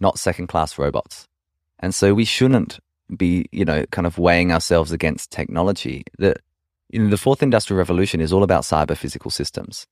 not 0.00 0.18
second 0.18 0.46
class 0.46 0.78
robots. 0.78 1.26
And 1.78 1.94
so 1.94 2.14
we 2.14 2.24
shouldn't 2.24 2.78
be, 3.16 3.46
you 3.52 3.64
know, 3.64 3.84
kind 3.90 4.06
of 4.06 4.18
weighing 4.18 4.52
ourselves 4.52 4.92
against 4.92 5.30
technology. 5.30 6.04
The, 6.18 6.36
you 6.90 7.00
know, 7.00 7.10
the 7.10 7.18
fourth 7.18 7.42
industrial 7.42 7.78
revolution 7.78 8.20
is 8.20 8.32
all 8.32 8.42
about 8.42 8.62
cyber 8.62 8.96
physical 8.96 9.30
systems. 9.30 9.86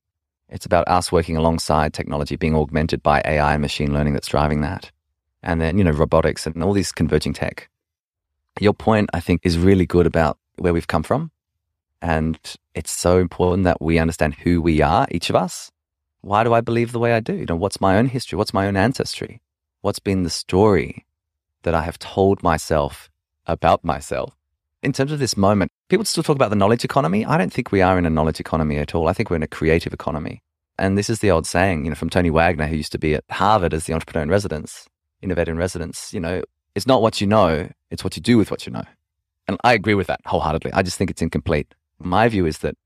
It's 0.49 0.67
about 0.67 0.89
us 0.89 1.13
working 1.13 1.37
alongside 1.37 1.93
technology, 1.93 2.37
being 2.37 2.55
augmented 2.55 3.03
by 3.03 3.23
AI 3.25 3.55
and 3.55 3.63
machine 3.63 3.93
learning 3.93 4.13
that's 4.15 4.29
driving 4.29 4.61
that 4.63 4.91
and 5.45 5.61
then, 5.61 5.79
you 5.79 5.85
know, 5.85 5.93
robotics 5.93 6.47
and 6.47 6.65
all 6.65 6.73
these 6.73 6.91
converging 6.91 7.35
tech. 7.35 7.69
Your 8.59 8.73
point, 8.73 9.11
I 9.13 9.21
think, 9.21 9.43
is 9.45 9.59
really 9.59 9.87
good 9.87 10.07
about 10.07 10.39
where 10.57 10.73
we've 10.73 10.89
come 10.89 11.03
from. 11.03 11.31
And 12.01 12.39
it's 12.75 12.91
so 12.91 13.19
important 13.19 13.65
that 13.65 13.81
we 13.81 13.99
understand 13.99 14.35
who 14.35 14.61
we 14.61 14.81
are, 14.81 15.07
each 15.11 15.31
of 15.31 15.37
us. 15.37 15.71
Why 16.23 16.45
do 16.45 16.55
I 16.55 16.61
believe 16.61 16.93
the 16.93 16.99
way 16.99 17.13
I 17.13 17.21
do? 17.21 17.35
You 17.35 17.47
know, 17.47 17.57
what's 17.57 17.81
my 17.81 17.97
own 17.99 18.07
history? 18.07 18.37
What's 18.37 18.55
my 18.55 18.67
own 18.67 18.77
ancestry? 18.77 19.43
What's 19.83 19.99
been 19.99 20.23
the 20.23 20.31
story 20.31 21.05
that 21.63 21.75
I 21.75 21.83
have 21.83 21.99
told 21.99 22.43
myself 22.43 23.11
about 23.47 23.85
myself? 23.85 24.35
In 24.83 24.93
terms 24.93 25.13
of 25.13 25.19
this 25.19 25.37
moment, 25.37 25.71
people 25.89 26.05
still 26.05 26.23
talk 26.23 26.37
about 26.37 26.51
the 26.51 26.57
knowledge 26.57 26.85
economy. 26.85 27.25
I 27.27 27.37
don't 27.37 27.53
think 27.53 27.71
we 27.71 27.83
are 27.83 27.99
in 27.99 28.07
a 28.07 28.11
knowledge 28.11 28.41
economy 28.41 28.79
at 28.79 28.95
all. 28.95 29.09
I 29.09 29.13
think 29.13 29.29
we're 29.29 29.37
in 29.37 29.43
a 29.43 29.49
creative 29.49 29.93
economy. 29.93 30.43
And 30.79 30.97
this 30.97 31.11
is 31.11 31.21
the 31.21 31.31
old 31.31 31.47
saying, 31.47 31.85
you 31.85 31.91
know, 31.91 31.97
from 31.97 32.11
Tony 32.11 32.31
Wagner, 32.31 32.67
who 32.67 32.77
used 32.77 32.93
to 32.93 32.99
be 32.99 33.15
at 33.15 33.25
Harvard 33.31 33.75
as 33.75 33.85
the 33.85 33.93
entrepreneur 33.93 34.23
in 34.23 34.31
residence 34.31 34.89
innovate 35.25 35.49
in 35.49 35.57
residence, 35.57 36.13
you 36.15 36.21
know, 36.21 36.43
it's 36.75 36.87
not 36.87 37.03
what 37.03 37.21
you 37.21 37.27
know, 37.27 37.69
it's 37.91 38.05
what 38.05 38.17
you 38.17 38.23
do 38.23 38.39
with 38.39 38.51
what 38.51 38.67
you 38.67 38.73
know. 38.73 38.85
And 39.49 39.59
I 39.65 39.73
agree 39.75 39.95
with 39.95 40.07
that 40.07 40.21
wholeheartedly. 40.25 40.73
I 40.73 40.83
just 40.83 40.97
think 40.97 41.11
it's 41.11 41.23
incomplete. 41.23 41.75
My 41.99 42.29
view 42.29 42.47
is 42.47 42.59
that 42.59 42.77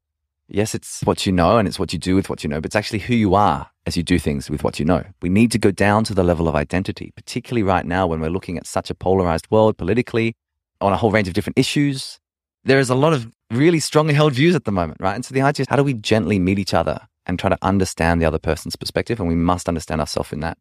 yes, 0.49 0.75
it's 0.75 1.03
what 1.03 1.27
you 1.27 1.33
know 1.33 1.59
and 1.59 1.69
it's 1.69 1.79
what 1.79 1.93
you 1.93 1.99
do 1.99 2.15
with 2.15 2.29
what 2.29 2.43
you 2.43 2.49
know, 2.49 2.61
but 2.61 2.67
it's 2.67 2.77
actually 2.77 3.01
who 3.01 3.15
you 3.15 3.35
are 3.35 3.71
as 3.87 3.97
you 3.97 4.03
do 4.03 4.19
things 4.19 4.51
with 4.51 4.65
what 4.65 4.79
you 4.79 4.85
know. 4.85 5.05
We 5.23 5.29
need 5.29 5.53
to 5.53 5.59
go 5.59 5.71
down 5.71 6.05
to 6.05 6.15
the 6.15 6.25
level 6.25 6.49
of 6.49 6.55
identity, 6.55 7.13
particularly 7.15 7.63
right 7.63 7.85
now 7.85 8.07
when 8.07 8.21
we're 8.21 8.31
looking 8.31 8.59
at 8.59 8.67
such 8.67 8.91
a 8.91 8.95
polarized 8.95 9.51
world 9.51 9.77
politically 9.77 10.35
on 10.81 10.93
a 10.93 10.97
whole 10.97 11.11
range 11.11 11.29
of 11.29 11.35
different 11.35 11.59
issues. 11.59 12.19
There 12.65 12.81
is 12.81 12.91
a 12.91 12.95
lot 12.95 13.13
of 13.13 13.31
really 13.51 13.81
strongly 13.81 14.15
held 14.15 14.33
views 14.33 14.55
at 14.55 14.65
the 14.65 14.73
moment, 14.73 15.01
right? 15.01 15.15
And 15.15 15.25
so 15.25 15.35
the 15.35 15.43
idea 15.43 15.63
is 15.63 15.69
how 15.69 15.77
do 15.77 15.85
we 15.85 15.95
gently 15.95 16.39
meet 16.39 16.59
each 16.59 16.75
other 16.75 17.01
and 17.27 17.39
try 17.39 17.51
to 17.51 17.59
understand 17.63 18.21
the 18.21 18.27
other 18.27 18.39
person's 18.39 18.77
perspective? 18.77 19.21
And 19.21 19.29
we 19.29 19.35
must 19.35 19.69
understand 19.69 20.01
ourselves 20.01 20.33
in 20.33 20.41
that. 20.41 20.59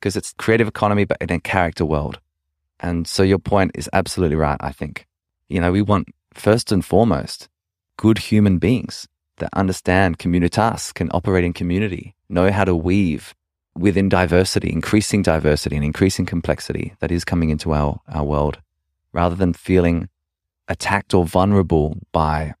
Because 0.00 0.16
it's 0.16 0.32
creative 0.38 0.66
economy, 0.66 1.04
but 1.04 1.18
in 1.20 1.30
a 1.30 1.38
character 1.38 1.84
world. 1.84 2.18
And 2.80 3.06
so 3.06 3.22
your 3.22 3.38
point 3.38 3.72
is 3.74 3.90
absolutely 3.92 4.36
right, 4.36 4.56
I 4.60 4.72
think. 4.72 5.06
You 5.48 5.60
know, 5.60 5.70
we 5.70 5.82
want 5.82 6.08
first 6.32 6.72
and 6.72 6.84
foremost 6.84 7.48
good 7.98 8.18
human 8.18 8.58
beings 8.58 9.06
that 9.36 9.50
understand 9.52 10.18
communitas, 10.18 10.94
can 10.94 11.10
operate 11.12 11.44
in 11.44 11.52
community, 11.52 12.14
know 12.28 12.50
how 12.50 12.64
to 12.64 12.74
weave 12.74 13.34
within 13.76 14.08
diversity, 14.08 14.72
increasing 14.72 15.22
diversity 15.22 15.76
and 15.76 15.84
increasing 15.84 16.26
complexity 16.26 16.94
that 17.00 17.10
is 17.10 17.24
coming 17.24 17.50
into 17.50 17.72
our, 17.72 18.00
our 18.08 18.24
world, 18.24 18.58
rather 19.12 19.34
than 19.34 19.52
feeling 19.52 20.08
attacked 20.68 21.14
or 21.14 21.24
vulnerable 21.24 21.96
by 22.12 22.54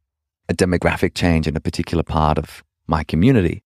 a 0.48 0.54
demographic 0.54 1.14
change 1.14 1.46
in 1.46 1.56
a 1.56 1.60
particular 1.60 2.02
part 2.02 2.38
of 2.38 2.62
my 2.86 3.04
community. 3.04 3.62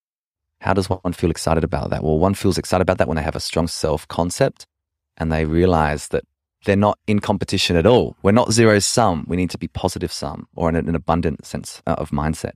How 0.64 0.72
does 0.72 0.88
one 0.88 1.12
feel 1.12 1.30
excited 1.30 1.62
about 1.62 1.90
that? 1.90 2.02
Well, 2.02 2.18
one 2.18 2.32
feels 2.32 2.56
excited 2.56 2.80
about 2.80 2.96
that 2.96 3.06
when 3.06 3.18
they 3.18 3.22
have 3.22 3.36
a 3.36 3.40
strong 3.40 3.68
self 3.68 4.08
concept 4.08 4.66
and 5.18 5.30
they 5.30 5.44
realize 5.44 6.08
that 6.08 6.24
they're 6.64 6.74
not 6.74 6.98
in 7.06 7.18
competition 7.18 7.76
at 7.76 7.84
all. 7.84 8.16
We're 8.22 8.32
not 8.32 8.50
zero 8.50 8.78
sum. 8.78 9.26
We 9.28 9.36
need 9.36 9.50
to 9.50 9.58
be 9.58 9.68
positive 9.68 10.10
sum 10.10 10.48
or 10.54 10.70
in 10.70 10.76
an 10.76 10.94
abundant 10.94 11.44
sense 11.44 11.82
uh, 11.86 11.96
of 11.98 12.12
mindset. 12.12 12.52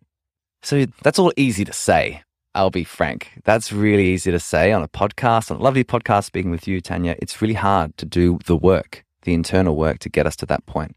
So 0.62 0.86
that's 1.02 1.18
all 1.18 1.34
easy 1.36 1.66
to 1.66 1.72
say. 1.74 2.22
I'll 2.54 2.70
be 2.70 2.82
frank. 2.82 3.42
That's 3.44 3.72
really 3.72 4.06
easy 4.06 4.30
to 4.30 4.40
say 4.40 4.72
on 4.72 4.82
a 4.82 4.88
podcast, 4.88 5.50
on 5.50 5.58
a 5.58 5.62
lovely 5.62 5.84
podcast 5.84 6.24
speaking 6.24 6.50
with 6.50 6.66
you, 6.66 6.80
Tanya. 6.80 7.14
It's 7.18 7.42
really 7.42 7.52
hard 7.52 7.94
to 7.98 8.06
do 8.06 8.38
the 8.46 8.56
work, 8.56 9.04
the 9.24 9.34
internal 9.34 9.76
work 9.76 9.98
to 9.98 10.08
get 10.08 10.26
us 10.26 10.34
to 10.36 10.46
that 10.46 10.64
point. 10.64 10.96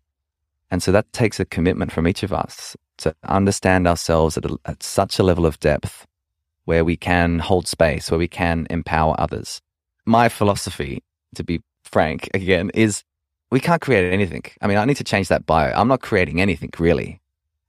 And 0.71 0.81
so 0.81 0.93
that 0.93 1.11
takes 1.11 1.41
a 1.41 1.45
commitment 1.45 1.91
from 1.91 2.07
each 2.07 2.23
of 2.23 2.31
us 2.31 2.77
to 2.99 3.13
understand 3.25 3.85
ourselves 3.85 4.37
at, 4.37 4.45
a, 4.45 4.57
at 4.63 4.81
such 4.81 5.19
a 5.19 5.23
level 5.23 5.45
of 5.45 5.59
depth 5.59 6.07
where 6.71 6.85
we 6.85 6.95
can 6.95 7.39
hold 7.39 7.67
space, 7.67 8.09
where 8.09 8.17
we 8.25 8.29
can 8.29 8.65
empower 8.69 9.13
others. 9.19 9.61
My 10.05 10.29
philosophy, 10.29 11.03
to 11.35 11.43
be 11.43 11.59
frank 11.83 12.29
again, 12.33 12.71
is 12.73 13.03
we 13.51 13.59
can't 13.59 13.81
create 13.81 14.13
anything. 14.13 14.43
I 14.61 14.67
mean, 14.67 14.77
I 14.77 14.85
need 14.85 14.95
to 15.03 15.03
change 15.03 15.27
that 15.27 15.45
bio. 15.45 15.73
I'm 15.75 15.89
not 15.89 16.01
creating 16.01 16.39
anything 16.39 16.71
really. 16.79 17.19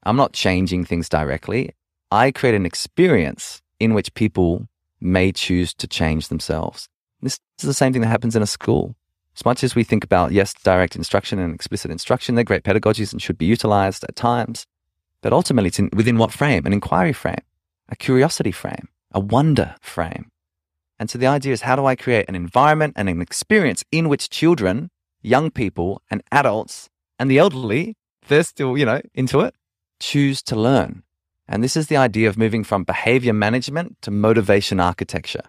I'm 0.05 0.15
not 0.15 0.33
changing 0.45 0.85
things 0.85 1.09
directly. 1.09 1.75
I 2.13 2.31
create 2.31 2.55
an 2.55 2.65
experience 2.65 3.61
in 3.81 3.93
which 3.93 4.15
people 4.15 4.69
may 5.01 5.33
choose 5.33 5.75
to 5.75 5.89
change 5.89 6.29
themselves. 6.29 6.89
This 7.23 7.41
is 7.59 7.67
the 7.67 7.75
same 7.75 7.93
thing 7.93 8.03
that 8.03 8.15
happens 8.17 8.37
in 8.37 8.43
a 8.43 8.47
school. 8.59 8.95
As 9.37 9.45
much 9.45 9.65
as 9.65 9.75
we 9.75 9.83
think 9.83 10.05
about, 10.05 10.31
yes, 10.31 10.55
direct 10.63 10.95
instruction 10.95 11.41
and 11.41 11.53
explicit 11.53 11.91
instruction, 11.91 12.37
they're 12.37 12.45
great 12.45 12.63
pedagogies 12.63 13.13
and 13.13 13.21
should 13.21 13.39
be 13.39 13.47
utilized 13.47 14.05
at 14.05 14.15
times. 14.15 14.65
But 15.23 15.33
ultimately, 15.33 15.69
it's 15.69 15.81
in, 15.81 15.91
within 15.93 16.19
what 16.19 16.31
frame? 16.33 16.67
An 16.67 16.73
inquiry 16.73 17.13
frame, 17.13 17.45
a 17.89 17.97
curiosity 17.97 18.53
frame, 18.53 18.89
a 19.15 19.21
wonder 19.21 19.75
frame. 19.81 20.31
And 20.99 21.11
so 21.11 21.19
the 21.19 21.27
idea 21.27 21.53
is 21.53 21.63
how 21.63 21.77
do 21.77 21.87
I 21.87 21.97
create 21.97 22.29
an 22.29 22.35
environment 22.35 22.95
and 22.97 23.09
an 23.09 23.21
experience 23.21 23.85
in 23.91 24.09
which 24.09 24.31
children, 24.31 24.91
young 25.21 25.51
people, 25.51 26.01
and 26.11 26.23
adults, 26.31 26.89
and 27.19 27.31
the 27.31 27.39
elderly, 27.39 27.97
they're 28.29 28.45
still, 28.45 28.79
you 28.79 28.85
know, 28.85 29.01
into 29.15 29.41
it, 29.41 29.55
choose 30.01 30.43
to 30.43 30.57
learn. 30.57 31.03
And 31.49 31.63
this 31.63 31.77
is 31.77 31.89
the 31.89 31.97
idea 31.97 32.29
of 32.29 32.39
moving 32.39 32.65
from 32.65 32.85
behavior 32.85 33.33
management 33.33 34.01
to 34.03 34.11
motivation 34.11 34.81
architecture. 34.81 35.43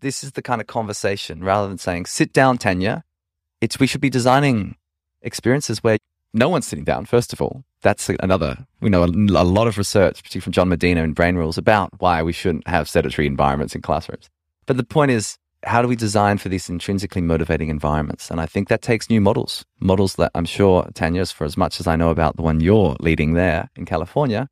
This 0.00 0.24
is 0.24 0.32
the 0.32 0.42
kind 0.42 0.60
of 0.60 0.66
conversation 0.66 1.44
rather 1.44 1.68
than 1.68 1.78
saying, 1.78 2.06
sit 2.06 2.32
down, 2.32 2.58
Tanya. 2.58 3.04
It's 3.60 3.78
we 3.78 3.86
should 3.86 4.00
be 4.00 4.10
designing 4.10 4.76
experiences 5.22 5.82
where 5.82 5.98
no 6.32 6.48
one's 6.48 6.66
sitting 6.66 6.84
down, 6.84 7.06
first 7.06 7.32
of 7.32 7.40
all. 7.40 7.64
That's 7.82 8.08
another, 8.20 8.66
we 8.80 8.90
know 8.90 9.02
a, 9.02 9.06
a 9.06 9.44
lot 9.44 9.66
of 9.66 9.78
research, 9.78 10.22
particularly 10.22 10.42
from 10.42 10.52
John 10.52 10.68
Medina 10.68 11.02
and 11.02 11.14
Brain 11.14 11.36
Rules, 11.36 11.58
about 11.58 11.90
why 12.00 12.22
we 12.22 12.32
shouldn't 12.32 12.68
have 12.68 12.88
sedentary 12.88 13.26
environments 13.26 13.74
in 13.74 13.82
classrooms. 13.82 14.28
But 14.66 14.76
the 14.76 14.84
point 14.84 15.10
is, 15.10 15.38
how 15.62 15.82
do 15.82 15.88
we 15.88 15.96
design 15.96 16.38
for 16.38 16.48
these 16.48 16.68
intrinsically 16.68 17.22
motivating 17.22 17.68
environments? 17.68 18.30
And 18.30 18.40
I 18.40 18.46
think 18.46 18.68
that 18.68 18.82
takes 18.82 19.10
new 19.10 19.20
models, 19.20 19.64
models 19.80 20.14
that 20.16 20.30
I'm 20.34 20.44
sure, 20.44 20.88
Tanya's, 20.94 21.32
for 21.32 21.44
as 21.44 21.56
much 21.56 21.80
as 21.80 21.86
I 21.86 21.96
know 21.96 22.10
about 22.10 22.36
the 22.36 22.42
one 22.42 22.60
you're 22.60 22.96
leading 23.00 23.34
there 23.34 23.68
in 23.76 23.84
California, 23.84 24.48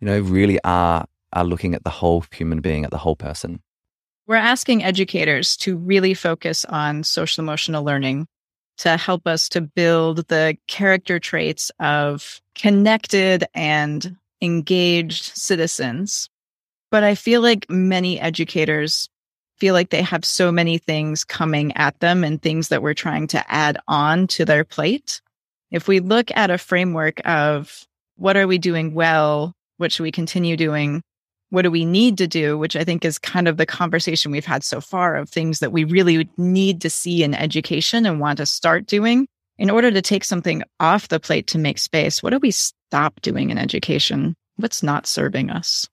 you 0.00 0.06
know, 0.06 0.20
really 0.20 0.58
are, 0.64 1.06
are 1.32 1.44
looking 1.44 1.74
at 1.74 1.84
the 1.84 1.90
whole 1.90 2.24
human 2.32 2.60
being, 2.60 2.84
at 2.84 2.90
the 2.90 2.98
whole 2.98 3.16
person. 3.16 3.60
We're 4.26 4.36
asking 4.36 4.82
educators 4.84 5.56
to 5.58 5.76
really 5.76 6.14
focus 6.14 6.64
on 6.64 7.04
social 7.04 7.42
emotional 7.42 7.84
learning 7.84 8.26
to 8.78 8.96
help 8.96 9.26
us 9.26 9.48
to 9.50 9.60
build 9.60 10.28
the 10.28 10.56
character 10.66 11.18
traits 11.18 11.70
of 11.78 12.40
connected 12.54 13.44
and 13.54 14.16
engaged 14.40 15.36
citizens. 15.36 16.28
But 16.90 17.04
I 17.04 17.14
feel 17.14 17.40
like 17.40 17.70
many 17.70 18.20
educators 18.20 19.08
feel 19.58 19.74
like 19.74 19.90
they 19.90 20.02
have 20.02 20.24
so 20.24 20.50
many 20.50 20.78
things 20.78 21.24
coming 21.24 21.72
at 21.76 21.98
them 22.00 22.24
and 22.24 22.42
things 22.42 22.68
that 22.68 22.82
we're 22.82 22.94
trying 22.94 23.28
to 23.28 23.52
add 23.52 23.78
on 23.86 24.26
to 24.26 24.44
their 24.44 24.64
plate. 24.64 25.20
If 25.70 25.86
we 25.86 26.00
look 26.00 26.30
at 26.32 26.50
a 26.50 26.58
framework 26.58 27.20
of 27.24 27.86
what 28.16 28.36
are 28.36 28.46
we 28.46 28.58
doing 28.58 28.92
well, 28.92 29.54
what 29.76 29.92
should 29.92 30.02
we 30.02 30.12
continue 30.12 30.56
doing, 30.56 31.02
what 31.52 31.62
do 31.62 31.70
we 31.70 31.84
need 31.84 32.16
to 32.16 32.26
do, 32.26 32.56
which 32.56 32.76
I 32.76 32.82
think 32.82 33.04
is 33.04 33.18
kind 33.18 33.46
of 33.46 33.58
the 33.58 33.66
conversation 33.66 34.32
we've 34.32 34.42
had 34.42 34.64
so 34.64 34.80
far 34.80 35.16
of 35.16 35.28
things 35.28 35.58
that 35.58 35.70
we 35.70 35.84
really 35.84 36.26
need 36.38 36.80
to 36.80 36.88
see 36.88 37.22
in 37.22 37.34
education 37.34 38.06
and 38.06 38.20
want 38.20 38.38
to 38.38 38.46
start 38.46 38.86
doing 38.86 39.28
in 39.58 39.68
order 39.68 39.90
to 39.90 40.00
take 40.00 40.24
something 40.24 40.62
off 40.80 41.08
the 41.08 41.20
plate 41.20 41.46
to 41.48 41.58
make 41.58 41.76
space. 41.76 42.22
What 42.22 42.30
do 42.30 42.38
we 42.38 42.52
stop 42.52 43.20
doing 43.20 43.50
in 43.50 43.58
education? 43.58 44.34
What's 44.56 44.82
not 44.82 45.06
serving 45.06 45.50
us? 45.50 45.86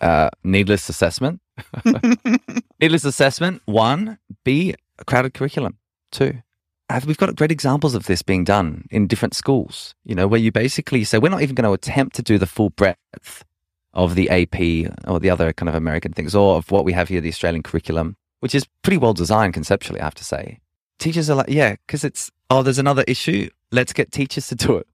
Uh, 0.00 0.30
needless 0.42 0.88
assessment. 0.88 1.40
needless 2.80 3.04
assessment. 3.04 3.62
One, 3.66 4.18
B, 4.42 4.74
a 4.98 5.04
crowded 5.04 5.34
curriculum. 5.34 5.78
Two, 6.10 6.42
we've 7.06 7.16
got 7.16 7.36
great 7.36 7.52
examples 7.52 7.94
of 7.94 8.06
this 8.06 8.22
being 8.22 8.42
done 8.42 8.86
in 8.90 9.06
different 9.06 9.36
schools, 9.36 9.94
you 10.04 10.16
know, 10.16 10.26
where 10.26 10.40
you 10.40 10.50
basically 10.50 11.04
say, 11.04 11.18
we're 11.18 11.28
not 11.28 11.42
even 11.42 11.54
going 11.54 11.68
to 11.68 11.74
attempt 11.74 12.16
to 12.16 12.22
do 12.22 12.38
the 12.38 12.46
full 12.46 12.70
breadth 12.70 13.44
of 13.92 14.14
the 14.14 14.30
AP 14.30 14.90
or 15.06 15.18
the 15.20 15.30
other 15.30 15.52
kind 15.52 15.68
of 15.68 15.74
American 15.74 16.12
things, 16.12 16.34
or 16.34 16.56
of 16.56 16.70
what 16.70 16.84
we 16.84 16.92
have 16.92 17.08
here, 17.08 17.20
the 17.20 17.28
Australian 17.28 17.62
curriculum, 17.62 18.16
which 18.40 18.54
is 18.54 18.66
pretty 18.82 18.96
well 18.96 19.14
designed 19.14 19.54
conceptually, 19.54 20.00
I 20.00 20.04
have 20.04 20.14
to 20.16 20.24
say. 20.24 20.60
Teachers 20.98 21.30
are 21.30 21.36
like, 21.36 21.48
yeah, 21.48 21.76
because 21.86 22.04
it's, 22.04 22.30
oh, 22.50 22.62
there's 22.62 22.78
another 22.78 23.04
issue. 23.08 23.48
Let's 23.72 23.92
get 23.92 24.12
teachers 24.12 24.48
to 24.48 24.54
do 24.54 24.76
it. 24.76 24.86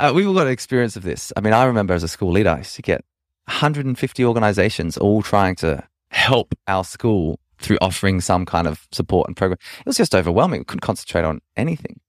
Uh, 0.00 0.12
we've 0.14 0.26
all 0.26 0.34
got 0.34 0.48
experience 0.48 0.96
of 0.96 1.02
this. 1.02 1.32
I 1.36 1.40
mean, 1.40 1.52
I 1.52 1.64
remember 1.64 1.94
as 1.94 2.02
a 2.02 2.08
school 2.08 2.32
leader, 2.32 2.50
I 2.50 2.58
used 2.58 2.74
to 2.76 2.82
get 2.82 3.04
150 3.46 4.24
organizations 4.24 4.96
all 4.96 5.22
trying 5.22 5.54
to 5.56 5.86
help 6.10 6.54
our 6.66 6.84
school 6.84 7.38
through 7.58 7.78
offering 7.80 8.20
some 8.20 8.44
kind 8.44 8.66
of 8.66 8.86
support 8.90 9.28
and 9.28 9.36
program. 9.36 9.58
It 9.80 9.86
was 9.86 9.96
just 9.96 10.14
overwhelming. 10.14 10.60
We 10.60 10.64
couldn't 10.64 10.80
concentrate 10.80 11.24
on 11.24 11.40
anything. 11.56 12.00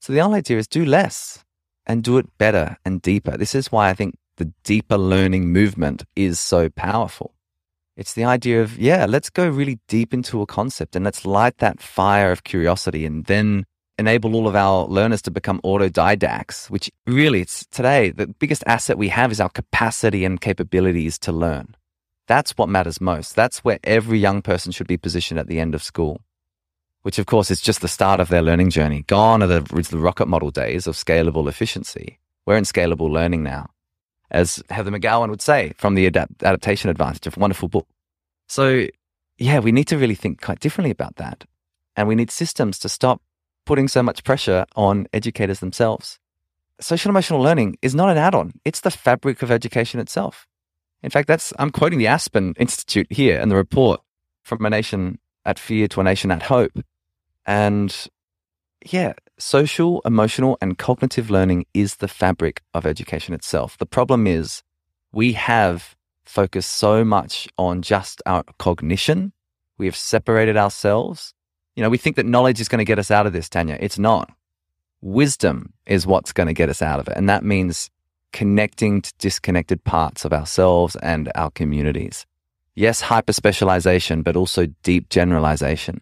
So 0.00 0.12
the 0.12 0.20
only 0.20 0.38
idea 0.38 0.58
is 0.58 0.66
do 0.66 0.84
less 0.84 1.44
and 1.86 2.02
do 2.02 2.18
it 2.18 2.26
better 2.38 2.76
and 2.84 3.02
deeper. 3.02 3.36
This 3.36 3.54
is 3.54 3.70
why 3.70 3.90
I 3.90 3.94
think 3.94 4.16
the 4.36 4.52
deeper 4.64 4.98
learning 4.98 5.52
movement 5.52 6.04
is 6.16 6.40
so 6.40 6.68
powerful. 6.68 7.34
It's 7.96 8.14
the 8.14 8.24
idea 8.24 8.60
of, 8.60 8.76
yeah, 8.76 9.06
let's 9.06 9.30
go 9.30 9.48
really 9.48 9.78
deep 9.86 10.12
into 10.12 10.42
a 10.42 10.46
concept 10.46 10.96
and 10.96 11.04
let's 11.04 11.24
light 11.24 11.58
that 11.58 11.80
fire 11.80 12.32
of 12.32 12.42
curiosity 12.42 13.06
and 13.06 13.24
then 13.26 13.64
enable 13.98 14.34
all 14.34 14.48
of 14.48 14.56
our 14.56 14.86
learners 14.86 15.22
to 15.22 15.30
become 15.30 15.60
autodidacts, 15.62 16.68
which 16.68 16.90
really 17.06 17.40
it's 17.40 17.64
today 17.66 18.10
the 18.10 18.26
biggest 18.26 18.64
asset 18.66 18.98
we 18.98 19.08
have 19.08 19.30
is 19.30 19.40
our 19.40 19.48
capacity 19.48 20.24
and 20.24 20.40
capabilities 20.40 21.18
to 21.20 21.30
learn. 21.30 21.76
That's 22.26 22.52
what 22.52 22.68
matters 22.68 23.00
most. 23.00 23.36
That's 23.36 23.62
where 23.62 23.78
every 23.84 24.18
young 24.18 24.42
person 24.42 24.72
should 24.72 24.88
be 24.88 24.96
positioned 24.96 25.38
at 25.38 25.46
the 25.46 25.60
end 25.60 25.76
of 25.76 25.82
school, 25.82 26.20
which 27.02 27.20
of 27.20 27.26
course 27.26 27.52
is 27.52 27.60
just 27.60 27.80
the 27.80 27.86
start 27.86 28.18
of 28.18 28.28
their 28.28 28.42
learning 28.42 28.70
journey. 28.70 29.04
Gone 29.06 29.40
are 29.40 29.46
the, 29.46 29.60
the 29.60 29.98
rocket 29.98 30.26
model 30.26 30.50
days 30.50 30.88
of 30.88 30.96
scalable 30.96 31.48
efficiency. 31.48 32.18
We're 32.44 32.56
in 32.56 32.64
scalable 32.64 33.08
learning 33.08 33.44
now 33.44 33.73
as 34.34 34.62
Heather 34.68 34.90
McGowan 34.90 35.30
would 35.30 35.40
say 35.40 35.72
from 35.78 35.94
the 35.94 36.06
adapt- 36.06 36.42
adaptation 36.42 36.90
advantage 36.90 37.26
of 37.26 37.36
wonderful 37.36 37.68
book. 37.68 37.86
So, 38.48 38.86
yeah, 39.38 39.60
we 39.60 39.72
need 39.72 39.86
to 39.88 39.96
really 39.96 40.16
think 40.16 40.42
quite 40.42 40.60
differently 40.60 40.90
about 40.90 41.16
that. 41.16 41.44
And 41.96 42.08
we 42.08 42.16
need 42.16 42.30
systems 42.30 42.78
to 42.80 42.88
stop 42.88 43.22
putting 43.64 43.88
so 43.88 44.02
much 44.02 44.24
pressure 44.24 44.66
on 44.74 45.06
educators 45.12 45.60
themselves. 45.60 46.18
Social 46.80 47.10
emotional 47.10 47.40
learning 47.40 47.78
is 47.80 47.94
not 47.94 48.10
an 48.10 48.18
add 48.18 48.34
on, 48.34 48.52
it's 48.64 48.80
the 48.80 48.90
fabric 48.90 49.42
of 49.42 49.50
education 49.52 50.00
itself. 50.00 50.46
In 51.02 51.10
fact, 51.10 51.28
that's, 51.28 51.52
I'm 51.58 51.70
quoting 51.70 52.00
the 52.00 52.08
Aspen 52.08 52.54
Institute 52.58 53.06
here 53.10 53.40
and 53.40 53.50
the 53.50 53.56
report 53.56 54.00
from 54.42 54.64
a 54.64 54.70
nation 54.70 55.18
at 55.44 55.58
fear 55.58 55.86
to 55.88 56.00
a 56.00 56.04
nation 56.04 56.32
at 56.32 56.42
hope. 56.42 56.76
And 57.46 57.94
yeah, 58.84 59.12
social, 59.38 60.00
emotional, 60.04 60.56
and 60.60 60.78
cognitive 60.78 61.30
learning 61.30 61.66
is 61.74 61.96
the 61.96 62.08
fabric 62.08 62.62
of 62.72 62.86
education 62.86 63.34
itself. 63.34 63.76
The 63.78 63.86
problem 63.86 64.26
is 64.26 64.62
we 65.12 65.32
have 65.32 65.96
focused 66.24 66.72
so 66.72 67.04
much 67.04 67.48
on 67.58 67.82
just 67.82 68.22
our 68.26 68.44
cognition. 68.58 69.32
We 69.78 69.86
have 69.86 69.96
separated 69.96 70.56
ourselves. 70.56 71.34
You 71.76 71.82
know, 71.82 71.90
we 71.90 71.98
think 71.98 72.16
that 72.16 72.26
knowledge 72.26 72.60
is 72.60 72.68
going 72.68 72.78
to 72.78 72.84
get 72.84 72.98
us 72.98 73.10
out 73.10 73.26
of 73.26 73.32
this, 73.32 73.48
Tanya. 73.48 73.76
It's 73.80 73.98
not. 73.98 74.30
Wisdom 75.00 75.72
is 75.86 76.06
what's 76.06 76.32
going 76.32 76.46
to 76.46 76.54
get 76.54 76.70
us 76.70 76.80
out 76.80 77.00
of 77.00 77.08
it. 77.08 77.16
And 77.16 77.28
that 77.28 77.44
means 77.44 77.90
connecting 78.32 79.02
to 79.02 79.12
disconnected 79.18 79.84
parts 79.84 80.24
of 80.24 80.32
ourselves 80.32 80.96
and 80.96 81.30
our 81.34 81.50
communities. 81.50 82.26
Yes, 82.74 83.00
hyper 83.00 83.32
specialization, 83.32 84.22
but 84.22 84.36
also 84.36 84.66
deep 84.82 85.08
generalization. 85.08 86.00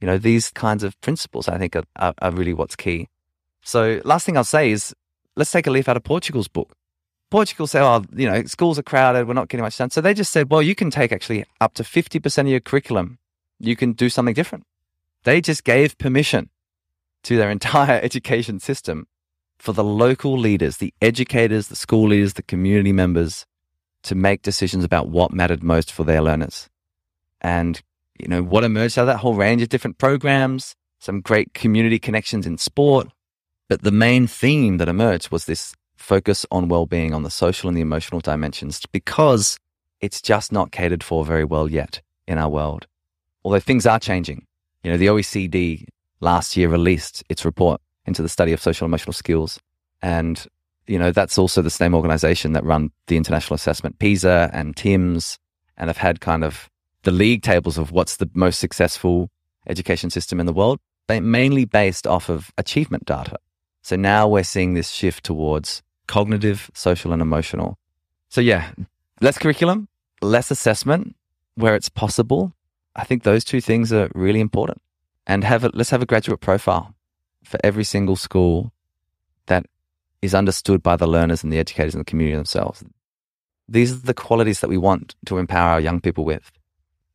You 0.00 0.06
know, 0.06 0.18
these 0.18 0.50
kinds 0.50 0.84
of 0.84 1.00
principles, 1.00 1.48
I 1.48 1.58
think, 1.58 1.74
are, 1.76 1.84
are, 1.96 2.14
are 2.20 2.30
really 2.30 2.54
what's 2.54 2.76
key. 2.76 3.08
So, 3.62 4.00
last 4.04 4.24
thing 4.24 4.36
I'll 4.36 4.44
say 4.44 4.70
is 4.70 4.94
let's 5.36 5.50
take 5.50 5.66
a 5.66 5.70
leaf 5.70 5.88
out 5.88 5.96
of 5.96 6.04
Portugal's 6.04 6.48
book. 6.48 6.74
Portugal 7.30 7.66
said, 7.66 7.82
oh, 7.82 8.04
you 8.14 8.28
know, 8.28 8.42
schools 8.44 8.78
are 8.78 8.82
crowded, 8.82 9.28
we're 9.28 9.34
not 9.34 9.48
getting 9.48 9.62
much 9.62 9.76
done. 9.76 9.90
So 9.90 10.00
they 10.00 10.14
just 10.14 10.32
said, 10.32 10.50
well, 10.50 10.62
you 10.62 10.74
can 10.74 10.90
take 10.90 11.12
actually 11.12 11.44
up 11.60 11.74
to 11.74 11.82
50% 11.82 12.38
of 12.38 12.48
your 12.48 12.60
curriculum, 12.60 13.18
you 13.58 13.76
can 13.76 13.92
do 13.92 14.08
something 14.08 14.34
different. 14.34 14.64
They 15.24 15.40
just 15.40 15.64
gave 15.64 15.98
permission 15.98 16.48
to 17.24 17.36
their 17.36 17.50
entire 17.58 18.00
education 18.00 18.60
system 18.60 19.06
for 19.58 19.72
the 19.72 19.84
local 19.84 20.38
leaders, 20.38 20.76
the 20.76 20.94
educators, 21.02 21.68
the 21.68 21.76
school 21.76 22.08
leaders, 22.08 22.34
the 22.34 22.42
community 22.42 22.92
members 22.92 23.44
to 24.04 24.14
make 24.14 24.42
decisions 24.42 24.84
about 24.84 25.08
what 25.08 25.32
mattered 25.32 25.62
most 25.62 25.92
for 25.92 26.04
their 26.04 26.22
learners. 26.22 26.70
And, 27.40 27.82
you 28.18 28.28
know, 28.28 28.42
what 28.42 28.64
emerged 28.64 28.98
out 28.98 29.02
of 29.02 29.06
that 29.08 29.18
whole 29.18 29.34
range 29.34 29.62
of 29.62 29.68
different 29.68 29.98
programs, 29.98 30.74
some 31.00 31.20
great 31.20 31.54
community 31.54 31.98
connections 31.98 32.46
in 32.46 32.58
sport. 32.58 33.08
But 33.68 33.82
the 33.82 33.92
main 33.92 34.26
theme 34.26 34.78
that 34.78 34.88
emerged 34.88 35.30
was 35.30 35.44
this 35.44 35.74
focus 35.96 36.46
on 36.50 36.68
well-being 36.68 37.12
on 37.12 37.22
the 37.22 37.30
social 37.30 37.68
and 37.68 37.76
the 37.76 37.82
emotional 37.82 38.20
dimensions 38.20 38.80
because 38.92 39.58
it's 40.00 40.22
just 40.22 40.52
not 40.52 40.70
catered 40.70 41.02
for 41.02 41.24
very 41.24 41.44
well 41.44 41.68
yet 41.68 42.00
in 42.26 42.38
our 42.38 42.48
world. 42.48 42.86
Although 43.44 43.60
things 43.60 43.86
are 43.86 43.98
changing. 43.98 44.46
You 44.82 44.92
know, 44.92 44.96
the 44.96 45.06
OECD 45.06 45.84
last 46.20 46.56
year 46.56 46.68
released 46.68 47.24
its 47.28 47.44
report 47.44 47.80
into 48.06 48.22
the 48.22 48.28
study 48.28 48.52
of 48.52 48.60
social 48.60 48.86
emotional 48.86 49.12
skills. 49.12 49.58
And, 50.02 50.46
you 50.86 50.98
know, 50.98 51.10
that's 51.12 51.36
also 51.36 51.62
the 51.62 51.70
same 51.70 51.94
organization 51.94 52.52
that 52.52 52.64
run 52.64 52.90
the 53.06 53.16
international 53.16 53.56
assessment, 53.56 53.98
PISA 53.98 54.50
and 54.52 54.76
TIMSS, 54.76 55.38
and 55.76 55.88
have 55.88 55.96
had 55.96 56.20
kind 56.20 56.44
of 56.44 56.70
the 57.02 57.10
league 57.10 57.42
tables 57.42 57.78
of 57.78 57.92
what's 57.92 58.16
the 58.16 58.28
most 58.34 58.58
successful 58.58 59.30
education 59.66 60.10
system 60.10 60.40
in 60.40 60.46
the 60.46 60.52
world, 60.52 60.78
mainly 61.08 61.64
based 61.64 62.06
off 62.06 62.28
of 62.28 62.50
achievement 62.58 63.04
data. 63.04 63.38
So 63.82 63.96
now 63.96 64.28
we're 64.28 64.44
seeing 64.44 64.74
this 64.74 64.90
shift 64.90 65.24
towards 65.24 65.82
cognitive, 66.06 66.70
social, 66.74 67.12
and 67.12 67.22
emotional. 67.22 67.78
So 68.28 68.40
yeah, 68.40 68.70
less 69.20 69.38
curriculum, 69.38 69.88
less 70.20 70.50
assessment 70.50 71.14
where 71.54 71.74
it's 71.74 71.88
possible. 71.88 72.52
I 72.96 73.04
think 73.04 73.22
those 73.22 73.44
two 73.44 73.60
things 73.60 73.92
are 73.92 74.10
really 74.14 74.40
important. 74.40 74.80
And 75.26 75.44
have 75.44 75.64
a, 75.64 75.70
let's 75.74 75.90
have 75.90 76.02
a 76.02 76.06
graduate 76.06 76.40
profile 76.40 76.94
for 77.44 77.58
every 77.62 77.84
single 77.84 78.16
school 78.16 78.72
that 79.46 79.66
is 80.22 80.34
understood 80.34 80.82
by 80.82 80.96
the 80.96 81.06
learners 81.06 81.44
and 81.44 81.52
the 81.52 81.58
educators 81.58 81.94
and 81.94 82.00
the 82.00 82.10
community 82.10 82.36
themselves. 82.36 82.82
These 83.68 83.92
are 83.92 84.06
the 84.06 84.14
qualities 84.14 84.60
that 84.60 84.70
we 84.70 84.78
want 84.78 85.14
to 85.26 85.38
empower 85.38 85.72
our 85.72 85.80
young 85.80 86.00
people 86.00 86.24
with. 86.24 86.50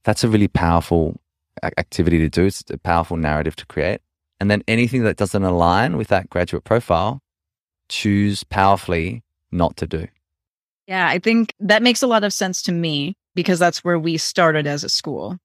That's 0.03 0.23
a 0.23 0.29
really 0.29 0.47
powerful 0.47 1.19
activity 1.63 2.19
to 2.19 2.29
do. 2.29 2.45
It's 2.45 2.63
a 2.69 2.77
powerful 2.77 3.17
narrative 3.17 3.55
to 3.57 3.65
create. 3.65 4.01
And 4.39 4.51
then 4.51 4.63
anything 4.67 5.03
that 5.03 5.17
doesn't 5.17 5.43
align 5.43 5.97
with 5.97 6.09
that 6.09 6.29
graduate 6.29 6.63
profile, 6.63 7.21
choose 7.89 8.43
powerfully 8.43 9.23
not 9.51 9.77
to 9.77 9.87
do. 9.87 10.07
Yeah, 10.87 11.07
I 11.07 11.19
think 11.19 11.53
that 11.59 11.83
makes 11.83 12.01
a 12.01 12.07
lot 12.07 12.23
of 12.23 12.33
sense 12.33 12.61
to 12.63 12.71
me 12.71 13.15
because 13.35 13.59
that's 13.59 13.83
where 13.83 13.99
we 13.99 14.17
started 14.17 14.67
as 14.67 14.83
a 14.83 14.89
school. 14.89 15.37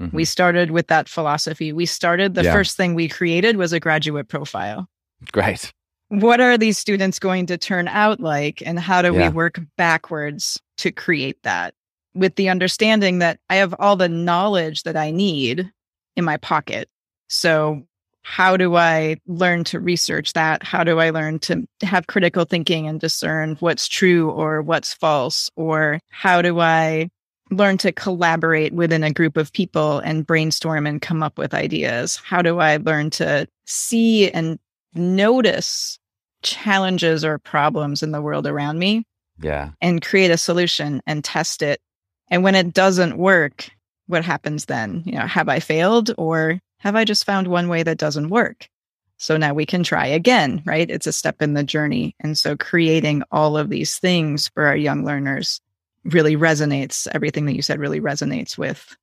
Mm-hmm. 0.00 0.14
We 0.14 0.24
started 0.24 0.70
with 0.70 0.88
that 0.88 1.08
philosophy. 1.08 1.72
We 1.72 1.86
started, 1.86 2.34
the 2.34 2.44
yeah. 2.44 2.52
first 2.52 2.76
thing 2.76 2.94
we 2.94 3.08
created 3.08 3.56
was 3.56 3.72
a 3.72 3.80
graduate 3.80 4.28
profile. 4.28 4.88
Great. 5.32 5.72
What 6.08 6.40
are 6.40 6.58
these 6.58 6.76
students 6.76 7.18
going 7.18 7.46
to 7.46 7.56
turn 7.56 7.88
out 7.88 8.20
like? 8.20 8.62
And 8.66 8.78
how 8.78 9.00
do 9.00 9.14
yeah. 9.14 9.28
we 9.28 9.34
work 9.34 9.60
backwards 9.78 10.60
to 10.78 10.92
create 10.92 11.42
that 11.44 11.74
with 12.14 12.34
the 12.36 12.48
understanding 12.48 13.18
that 13.18 13.38
I 13.48 13.56
have 13.56 13.74
all 13.78 13.96
the 13.96 14.08
knowledge 14.08 14.82
that 14.82 14.96
I 14.96 15.10
need 15.10 15.70
in 16.16 16.24
my 16.24 16.36
pocket? 16.36 16.88
So, 17.28 17.82
how 18.24 18.56
do 18.56 18.76
I 18.76 19.16
learn 19.26 19.64
to 19.64 19.80
research 19.80 20.32
that? 20.34 20.62
How 20.62 20.84
do 20.84 21.00
I 21.00 21.10
learn 21.10 21.40
to 21.40 21.66
have 21.82 22.06
critical 22.06 22.44
thinking 22.44 22.86
and 22.86 23.00
discern 23.00 23.56
what's 23.58 23.88
true 23.88 24.30
or 24.30 24.62
what's 24.62 24.94
false? 24.94 25.50
Or 25.56 25.98
how 26.10 26.40
do 26.40 26.60
I 26.60 27.08
learn 27.50 27.78
to 27.78 27.92
collaborate 27.92 28.72
within 28.72 29.02
a 29.02 29.12
group 29.12 29.36
of 29.36 29.52
people 29.52 29.98
and 29.98 30.26
brainstorm 30.26 30.86
and 30.86 31.02
come 31.02 31.22
up 31.22 31.36
with 31.36 31.52
ideas? 31.52 32.20
How 32.24 32.42
do 32.42 32.60
I 32.60 32.76
learn 32.76 33.10
to 33.10 33.48
see 33.66 34.30
and 34.30 34.58
notice 34.94 35.98
challenges 36.42 37.24
or 37.24 37.38
problems 37.38 38.02
in 38.02 38.12
the 38.12 38.22
world 38.22 38.46
around 38.46 38.78
me? 38.78 39.04
Yeah. 39.40 39.70
And 39.80 40.02
create 40.02 40.30
a 40.30 40.36
solution 40.36 41.02
and 41.06 41.24
test 41.24 41.62
it. 41.62 41.80
And 42.32 42.42
when 42.42 42.54
it 42.54 42.72
doesn't 42.72 43.18
work, 43.18 43.68
what 44.06 44.24
happens 44.24 44.64
then? 44.64 45.02
You 45.04 45.12
know, 45.12 45.26
have 45.26 45.50
I 45.50 45.60
failed 45.60 46.12
or 46.16 46.58
have 46.78 46.96
I 46.96 47.04
just 47.04 47.26
found 47.26 47.46
one 47.46 47.68
way 47.68 47.82
that 47.82 47.98
doesn't 47.98 48.30
work? 48.30 48.70
So 49.18 49.36
now 49.36 49.52
we 49.52 49.66
can 49.66 49.82
try 49.82 50.06
again, 50.06 50.62
right? 50.64 50.90
It's 50.90 51.06
a 51.06 51.12
step 51.12 51.42
in 51.42 51.52
the 51.52 51.62
journey. 51.62 52.16
And 52.20 52.36
so 52.38 52.56
creating 52.56 53.22
all 53.30 53.58
of 53.58 53.68
these 53.68 53.98
things 53.98 54.48
for 54.48 54.64
our 54.64 54.74
young 54.74 55.04
learners 55.04 55.60
really 56.04 56.34
resonates. 56.34 57.06
Everything 57.12 57.44
that 57.46 57.54
you 57.54 57.60
said 57.60 57.78
really 57.78 58.00
resonates 58.00 58.56
with. 58.56 58.96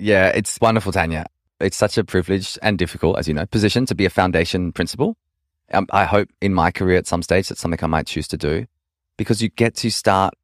Yeah, 0.00 0.26
it's 0.30 0.60
wonderful, 0.60 0.90
Tanya. 0.90 1.26
It's 1.60 1.76
such 1.76 1.96
a 1.96 2.02
privileged 2.02 2.58
and 2.60 2.76
difficult, 2.76 3.18
as 3.18 3.28
you 3.28 3.34
know, 3.34 3.46
position 3.46 3.86
to 3.86 3.94
be 3.94 4.04
a 4.04 4.10
foundation 4.10 4.72
principal. 4.72 5.16
Um, 5.72 5.86
I 5.92 6.06
hope 6.06 6.28
in 6.40 6.54
my 6.54 6.72
career 6.72 6.98
at 6.98 7.06
some 7.06 7.22
stage 7.22 7.48
that's 7.48 7.60
something 7.60 7.78
I 7.80 7.86
might 7.86 8.08
choose 8.08 8.26
to 8.28 8.36
do 8.36 8.66
because 9.16 9.40
you 9.40 9.48
get 9.48 9.76
to 9.76 9.90
start 9.90 10.34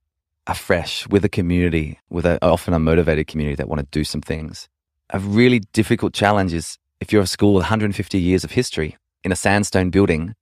afresh 0.46 1.06
with 1.08 1.24
a 1.24 1.28
community, 1.28 1.98
with 2.10 2.26
a, 2.26 2.38
often 2.44 2.74
a 2.74 2.78
motivated 2.78 3.26
community 3.26 3.56
that 3.56 3.68
want 3.68 3.80
to 3.80 3.86
do 3.90 4.04
some 4.04 4.20
things. 4.20 4.68
A 5.10 5.18
really 5.18 5.60
difficult 5.72 6.12
challenge 6.12 6.52
is 6.52 6.78
if 7.00 7.12
you're 7.12 7.22
a 7.22 7.26
school 7.26 7.54
with 7.54 7.62
150 7.62 8.18
years 8.18 8.44
of 8.44 8.50
history 8.50 8.96
in 9.22 9.32
a 9.32 9.36
sandstone 9.36 9.90
building 9.90 10.34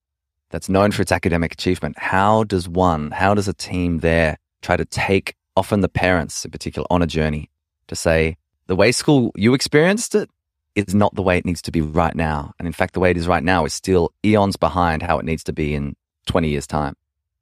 that's 0.51 0.69
known 0.69 0.91
for 0.91 1.03
its 1.03 1.12
academic 1.12 1.53
achievement, 1.53 1.99
how 1.99 2.45
does 2.45 2.69
one, 2.69 3.11
how 3.11 3.35
does 3.35 3.49
a 3.49 3.55
team 3.55 3.99
there 3.99 4.38
try 4.61 4.77
to 4.77 4.85
take 4.85 5.35
often 5.57 5.81
the 5.81 5.88
parents 5.88 6.45
in 6.45 6.51
particular 6.51 6.87
on 6.91 7.03
a 7.03 7.07
journey 7.07 7.51
to 7.88 7.97
say 7.97 8.37
the 8.67 8.77
way 8.77 8.93
school 8.93 9.33
you 9.35 9.55
experienced 9.55 10.15
it 10.15 10.31
is 10.75 10.95
not 10.95 11.15
the 11.15 11.23
way 11.23 11.37
it 11.37 11.45
needs 11.45 11.62
to 11.62 11.71
be 11.71 11.81
right 11.81 12.15
now. 12.15 12.53
And 12.59 12.67
in 12.67 12.73
fact, 12.73 12.95
the 12.95 13.01
way 13.01 13.11
it 13.11 13.17
is 13.17 13.29
right 13.29 13.43
now 13.43 13.65
is 13.65 13.75
still 13.75 14.11
eons 14.25 14.57
behind 14.57 15.03
how 15.03 15.19
it 15.19 15.25
needs 15.25 15.45
to 15.45 15.53
be 15.53 15.75
in 15.75 15.95
20 16.27 16.49
years' 16.49 16.67
time. 16.67 16.95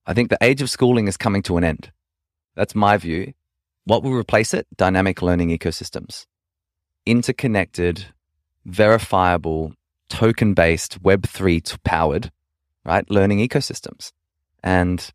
I 0.07 0.14
think 0.14 0.31
the 0.31 0.38
age 0.42 0.62
of 0.62 0.70
schooling 0.70 1.07
is 1.07 1.16
coming 1.16 1.42
to 1.42 1.57
an 1.57 1.64
end. 1.64 1.92
That's 2.61 2.75
my 2.75 2.99
view. 2.99 3.33
What 3.85 4.03
will 4.03 4.12
replace 4.12 4.53
it? 4.53 4.66
Dynamic 4.77 5.23
learning 5.23 5.49
ecosystems. 5.49 6.27
Interconnected, 7.07 8.05
verifiable, 8.66 9.73
token 10.11 10.53
based, 10.53 11.03
Web3 11.03 11.83
powered, 11.85 12.31
right? 12.85 13.11
Learning 13.11 13.38
ecosystems. 13.38 14.12
And 14.62 15.11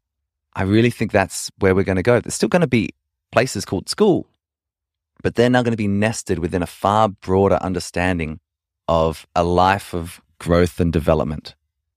I 0.56 0.64
really 0.64 0.90
think 0.90 1.12
that's 1.12 1.52
where 1.60 1.76
we're 1.76 1.84
going 1.84 1.98
to 1.98 2.02
go. 2.02 2.20
There's 2.20 2.34
still 2.34 2.50
going 2.50 2.62
to 2.62 2.68
be 2.68 2.90
places 3.32 3.64
called 3.64 3.90
school, 3.90 4.26
but 5.22 5.36
they're 5.36 5.48
now 5.48 5.62
going 5.62 5.74
to 5.74 5.78
be 5.78 5.88
nested 5.88 6.40
within 6.40 6.64
a 6.64 6.74
far 6.82 7.10
broader 7.10 7.60
understanding 7.62 8.40
of 8.88 9.28
a 9.36 9.44
life 9.44 9.94
of 9.94 10.20
growth 10.40 10.80
and 10.80 10.92
development, 10.92 11.54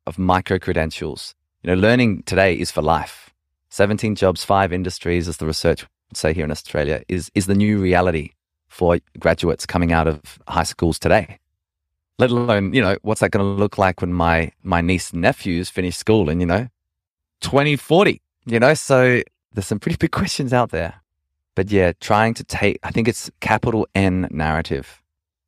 of 0.06 0.18
micro 0.18 0.58
credentials. 0.58 1.34
You 1.62 1.70
know, 1.70 1.80
learning 1.80 2.24
today 2.24 2.52
is 2.52 2.70
for 2.70 2.82
life. 2.82 3.27
17 3.78 4.16
jobs, 4.16 4.44
five 4.44 4.72
industries, 4.72 5.28
as 5.28 5.36
the 5.36 5.46
research 5.46 5.82
would 5.82 6.16
say 6.16 6.34
here 6.34 6.44
in 6.44 6.50
Australia, 6.50 7.00
is, 7.06 7.30
is 7.36 7.46
the 7.46 7.54
new 7.54 7.78
reality 7.78 8.30
for 8.66 8.98
graduates 9.20 9.66
coming 9.66 9.92
out 9.92 10.08
of 10.08 10.20
high 10.48 10.64
schools 10.64 10.98
today. 10.98 11.38
Let 12.18 12.32
alone, 12.32 12.74
you 12.74 12.82
know, 12.82 12.96
what's 13.02 13.20
that 13.20 13.30
going 13.30 13.44
to 13.46 13.62
look 13.62 13.78
like 13.78 14.00
when 14.00 14.12
my, 14.12 14.50
my 14.64 14.80
niece 14.80 15.12
and 15.12 15.22
nephews 15.22 15.70
finish 15.70 15.96
school 15.96 16.28
in, 16.28 16.40
you 16.40 16.46
know, 16.46 16.66
2040? 17.40 18.20
You 18.46 18.58
know, 18.58 18.74
so 18.74 19.22
there's 19.52 19.68
some 19.68 19.78
pretty 19.78 19.96
big 19.96 20.10
questions 20.20 20.52
out 20.52 20.70
there. 20.70 20.94
But 21.54 21.70
yeah, 21.70 21.92
trying 22.00 22.34
to 22.34 22.42
take, 22.42 22.80
I 22.82 22.90
think 22.90 23.06
it's 23.06 23.30
capital 23.38 23.86
N 23.94 24.26
narrative. 24.32 25.00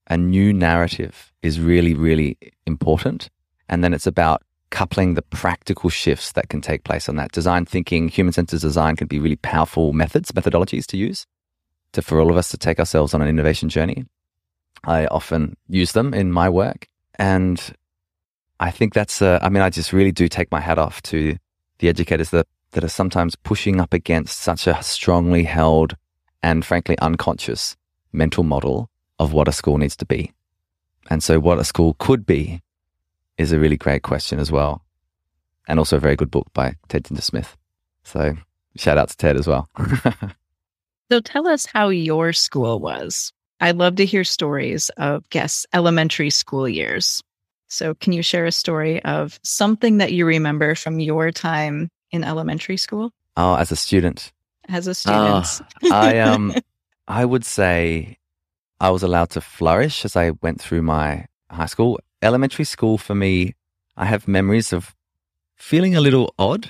A 0.06 0.16
new 0.16 0.52
narrative 0.52 1.32
is 1.42 1.58
really, 1.58 1.94
really 1.94 2.38
important. 2.64 3.28
And 3.68 3.82
then 3.82 3.92
it's 3.92 4.06
about 4.06 4.44
coupling 4.70 5.14
the 5.14 5.22
practical 5.22 5.90
shifts 5.90 6.32
that 6.32 6.48
can 6.48 6.60
take 6.60 6.84
place 6.84 7.08
on 7.08 7.16
that. 7.16 7.32
Design 7.32 7.64
thinking, 7.66 8.08
human 8.08 8.32
centered 8.32 8.60
design 8.60 8.96
can 8.96 9.06
be 9.06 9.18
really 9.18 9.36
powerful 9.36 9.92
methods, 9.92 10.32
methodologies 10.32 10.86
to 10.86 10.96
use 10.96 11.26
to, 11.92 12.02
for 12.02 12.20
all 12.20 12.30
of 12.30 12.36
us 12.36 12.50
to 12.50 12.58
take 12.58 12.78
ourselves 12.78 13.14
on 13.14 13.22
an 13.22 13.28
innovation 13.28 13.68
journey. 13.68 14.04
I 14.84 15.06
often 15.06 15.56
use 15.68 15.92
them 15.92 16.14
in 16.14 16.32
my 16.32 16.48
work. 16.48 16.86
And 17.18 17.60
I 18.60 18.70
think 18.70 18.94
that's, 18.94 19.20
uh, 19.20 19.38
I 19.42 19.48
mean, 19.48 19.62
I 19.62 19.70
just 19.70 19.92
really 19.92 20.12
do 20.12 20.28
take 20.28 20.50
my 20.50 20.60
hat 20.60 20.78
off 20.78 21.02
to 21.02 21.36
the 21.78 21.88
educators 21.88 22.30
that 22.30 22.46
that 22.72 22.84
are 22.84 22.88
sometimes 22.88 23.34
pushing 23.34 23.80
up 23.80 23.92
against 23.92 24.38
such 24.38 24.66
a 24.66 24.80
strongly 24.82 25.42
held 25.42 25.96
and 26.42 26.64
frankly 26.64 26.96
unconscious 26.98 27.76
mental 28.12 28.44
model 28.44 28.88
of 29.18 29.32
what 29.32 29.48
a 29.48 29.52
school 29.52 29.76
needs 29.76 29.96
to 29.96 30.06
be. 30.06 30.32
And 31.08 31.22
so, 31.22 31.40
what 31.40 31.58
a 31.58 31.64
school 31.64 31.96
could 31.98 32.24
be 32.24 32.60
is 33.40 33.52
a 33.52 33.58
really 33.58 33.76
great 33.76 34.02
question 34.02 34.38
as 34.38 34.52
well. 34.52 34.84
And 35.66 35.78
also 35.78 35.96
a 35.96 36.00
very 36.00 36.16
good 36.16 36.30
book 36.30 36.46
by 36.52 36.74
Ted 36.88 37.04
Dintersmith. 37.04 37.56
So, 38.04 38.36
shout 38.76 38.98
out 38.98 39.08
to 39.08 39.16
Ted 39.16 39.36
as 39.36 39.46
well. 39.46 39.68
so, 41.10 41.20
tell 41.20 41.48
us 41.48 41.66
how 41.66 41.88
your 41.88 42.32
school 42.32 42.78
was. 42.80 43.32
I 43.60 43.70
love 43.72 43.96
to 43.96 44.04
hear 44.04 44.24
stories 44.24 44.90
of 44.96 45.28
guests' 45.30 45.66
elementary 45.72 46.30
school 46.30 46.68
years. 46.68 47.22
So, 47.68 47.94
can 47.94 48.12
you 48.12 48.22
share 48.22 48.46
a 48.46 48.52
story 48.52 49.02
of 49.04 49.40
something 49.42 49.98
that 49.98 50.12
you 50.12 50.26
remember 50.26 50.74
from 50.74 51.00
your 51.00 51.30
time 51.30 51.88
in 52.10 52.24
elementary 52.24 52.76
school? 52.76 53.12
Oh, 53.36 53.54
as 53.54 53.70
a 53.70 53.76
student. 53.76 54.32
As 54.68 54.86
a 54.86 54.94
student. 54.94 55.46
Oh, 55.84 55.90
I 55.90 56.18
um 56.18 56.54
I 57.08 57.24
would 57.24 57.44
say 57.44 58.18
I 58.80 58.90
was 58.90 59.02
allowed 59.02 59.30
to 59.30 59.40
flourish 59.40 60.04
as 60.04 60.16
I 60.16 60.32
went 60.42 60.60
through 60.60 60.82
my 60.82 61.26
high 61.50 61.66
school. 61.66 62.00
Elementary 62.22 62.64
school 62.64 62.98
for 62.98 63.14
me, 63.14 63.54
I 63.96 64.06
have 64.06 64.28
memories 64.28 64.72
of 64.72 64.94
feeling 65.56 65.96
a 65.96 66.00
little 66.00 66.34
odd. 66.38 66.68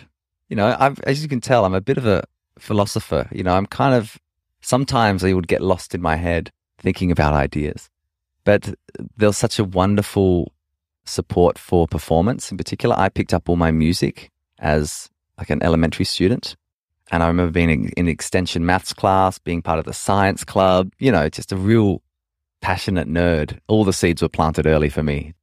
You 0.49 0.57
know, 0.57 0.77
I've, 0.79 1.01
as 1.01 1.23
you 1.23 1.29
can 1.29 1.41
tell, 1.41 1.65
I'm 1.65 1.75
a 1.75 1.81
bit 1.81 1.99
of 1.99 2.07
a 2.07 2.25
philosopher. 2.59 3.29
You 3.33 3.43
know, 3.43 3.55
I'm 3.55 3.67
kind 3.67 3.95
of 3.95 4.19
sometimes 4.61 5.25
I 5.25 5.33
would 5.33 5.49
get 5.49 5.63
lost 5.63 5.95
in 5.95 6.03
my 6.03 6.17
head 6.17 6.51
thinking 6.79 7.11
about 7.11 7.35
ideas. 7.35 7.91
But 8.45 8.75
there 9.17 9.29
was 9.29 9.37
such 9.37 9.59
a 9.59 9.65
wonderful 9.65 10.53
support 11.05 11.59
for 11.59 11.87
performance 11.87 12.51
in 12.51 12.57
particular. 12.57 12.95
I 12.99 13.09
picked 13.09 13.35
up 13.35 13.49
all 13.49 13.57
my 13.57 13.71
music 13.71 14.31
as 14.59 15.11
like 15.39 15.51
an 15.51 15.63
elementary 15.63 16.05
student. 16.05 16.57
And 17.11 17.23
I 17.25 17.27
remember 17.27 17.51
being 17.51 17.91
in, 17.97 18.09
extension 18.09 18.65
maths 18.65 18.93
class, 18.93 19.39
being 19.39 19.63
part 19.63 19.81
of 19.81 19.85
the 19.85 19.93
science 19.93 20.45
club, 20.45 20.93
you 20.99 21.11
know, 21.11 21.29
just 21.29 21.51
a 21.51 21.57
real 21.57 22.03
passionate 22.61 23.09
nerd. 23.09 23.59
All 23.67 23.85
the 23.85 23.93
seeds 23.93 24.23
were 24.23 24.29
planted 24.29 24.67
early 24.67 24.89
for 24.89 25.03
me. 25.03 25.35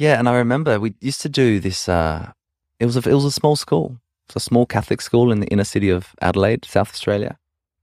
Yeah. 0.00 0.18
And 0.18 0.30
I 0.30 0.36
remember 0.38 0.80
we 0.80 0.94
used 1.02 1.20
to 1.20 1.28
do 1.28 1.60
this, 1.60 1.86
uh, 1.86 2.32
it 2.78 2.86
was 2.86 2.96
a, 2.96 3.06
it 3.06 3.12
was 3.12 3.26
a 3.26 3.30
small 3.30 3.54
school. 3.54 3.98
It's 4.26 4.36
a 4.36 4.40
small 4.40 4.64
Catholic 4.64 5.02
school 5.02 5.30
in 5.30 5.40
the 5.40 5.46
inner 5.48 5.64
city 5.64 5.90
of 5.90 6.14
Adelaide, 6.22 6.64
South 6.64 6.88
Australia. 6.88 7.36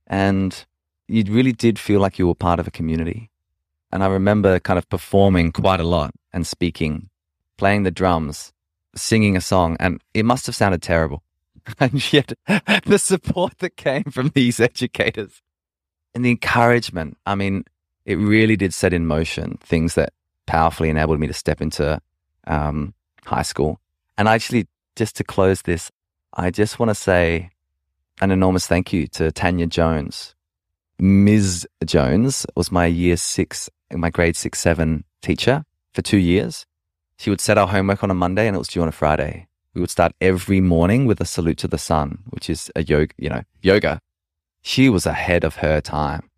And 0.08 0.66
you 1.06 1.22
really 1.28 1.52
did 1.52 1.78
feel 1.78 2.00
like 2.00 2.18
you 2.18 2.26
were 2.26 2.34
part 2.34 2.58
of 2.58 2.66
a 2.66 2.72
community. 2.72 3.30
And 3.92 4.02
I 4.02 4.08
remember 4.08 4.58
kind 4.58 4.78
of 4.78 4.88
performing 4.88 5.52
quite 5.52 5.78
a 5.78 5.84
lot 5.84 6.12
and 6.32 6.44
speaking, 6.44 7.08
playing 7.56 7.84
the 7.84 7.92
drums, 7.92 8.52
singing 8.96 9.36
a 9.36 9.40
song, 9.40 9.76
and 9.78 10.02
it 10.12 10.24
must 10.24 10.46
have 10.46 10.56
sounded 10.56 10.82
terrible. 10.82 11.22
And 11.78 12.12
yet, 12.12 12.32
the 12.84 12.98
support 12.98 13.58
that 13.58 13.76
came 13.76 14.04
from 14.04 14.30
these 14.34 14.58
educators 14.58 15.40
and 16.16 16.24
the 16.24 16.30
encouragement, 16.30 17.16
I 17.26 17.36
mean, 17.36 17.64
it 18.04 18.16
really 18.16 18.56
did 18.56 18.74
set 18.74 18.92
in 18.92 19.06
motion 19.06 19.58
things 19.62 19.94
that 19.94 20.12
powerfully 20.46 20.88
enabled 20.88 21.20
me 21.20 21.26
to 21.26 21.34
step 21.34 21.60
into 21.60 22.00
um, 22.48 22.94
high 23.24 23.42
school. 23.42 23.80
And 24.16 24.26
actually, 24.26 24.66
just 24.96 25.16
to 25.16 25.24
close 25.24 25.62
this, 25.62 25.92
I 26.34 26.50
just 26.50 26.78
want 26.78 26.90
to 26.90 26.94
say 26.94 27.50
an 28.20 28.30
enormous 28.30 28.66
thank 28.66 28.92
you 28.92 29.06
to 29.08 29.30
Tanya 29.30 29.66
Jones. 29.66 30.34
Ms. 30.98 31.68
Jones 31.84 32.44
was 32.56 32.72
my 32.72 32.86
year 32.86 33.16
six, 33.16 33.70
my 33.92 34.10
grade 34.10 34.36
six, 34.36 34.58
seven 34.58 35.04
teacher 35.22 35.64
for 35.92 36.02
two 36.02 36.18
years. 36.18 36.66
She 37.18 37.30
would 37.30 37.40
set 37.40 37.58
our 37.58 37.68
homework 37.68 38.02
on 38.02 38.10
a 38.10 38.14
Monday 38.14 38.46
and 38.46 38.56
it 38.56 38.58
was 38.58 38.68
due 38.68 38.82
on 38.82 38.88
a 38.88 38.92
Friday. 38.92 39.46
We 39.74 39.80
would 39.80 39.90
start 39.90 40.12
every 40.20 40.60
morning 40.60 41.06
with 41.06 41.20
a 41.20 41.24
salute 41.24 41.58
to 41.58 41.68
the 41.68 41.78
sun, 41.78 42.18
which 42.30 42.50
is 42.50 42.70
a 42.74 42.82
yoga, 42.82 43.14
you 43.16 43.28
know, 43.28 43.42
yoga. 43.62 44.00
She 44.62 44.88
was 44.88 45.06
ahead 45.06 45.44
of 45.44 45.56
her 45.56 45.80
time, 45.80 46.28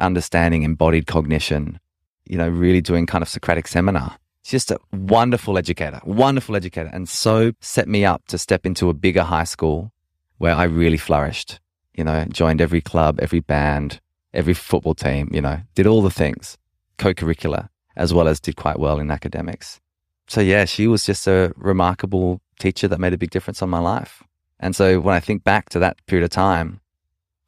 understanding 0.00 0.64
embodied 0.64 1.06
cognition, 1.06 1.78
you 2.24 2.36
know, 2.36 2.48
really 2.48 2.80
doing 2.80 3.06
kind 3.06 3.22
of 3.22 3.28
Socratic 3.28 3.68
seminar 3.68 4.18
just 4.48 4.70
a 4.70 4.78
wonderful 4.92 5.58
educator, 5.58 6.00
wonderful 6.04 6.56
educator, 6.56 6.90
and 6.92 7.08
so 7.08 7.52
set 7.60 7.86
me 7.86 8.04
up 8.04 8.26
to 8.28 8.38
step 8.38 8.64
into 8.64 8.88
a 8.88 8.94
bigger 8.94 9.22
high 9.22 9.44
school 9.44 9.92
where 10.38 10.54
I 10.54 10.64
really 10.64 10.96
flourished. 10.96 11.60
You 11.94 12.04
know, 12.04 12.24
joined 12.30 12.60
every 12.60 12.80
club, 12.80 13.18
every 13.20 13.40
band, 13.40 14.00
every 14.32 14.54
football 14.54 14.94
team, 14.94 15.28
you 15.32 15.40
know, 15.40 15.60
did 15.74 15.86
all 15.86 16.00
the 16.00 16.10
things, 16.10 16.56
co 16.96 17.12
curricular, 17.12 17.68
as 17.96 18.14
well 18.14 18.28
as 18.28 18.40
did 18.40 18.56
quite 18.56 18.78
well 18.78 19.00
in 19.00 19.10
academics. 19.10 19.80
So, 20.28 20.40
yeah, 20.40 20.64
she 20.64 20.86
was 20.86 21.04
just 21.04 21.26
a 21.26 21.52
remarkable 21.56 22.40
teacher 22.58 22.88
that 22.88 23.00
made 23.00 23.12
a 23.12 23.18
big 23.18 23.30
difference 23.30 23.62
on 23.62 23.70
my 23.70 23.80
life. 23.80 24.22
And 24.60 24.74
so, 24.74 25.00
when 25.00 25.14
I 25.14 25.20
think 25.20 25.44
back 25.44 25.68
to 25.70 25.78
that 25.80 26.04
period 26.06 26.24
of 26.24 26.30
time, 26.30 26.80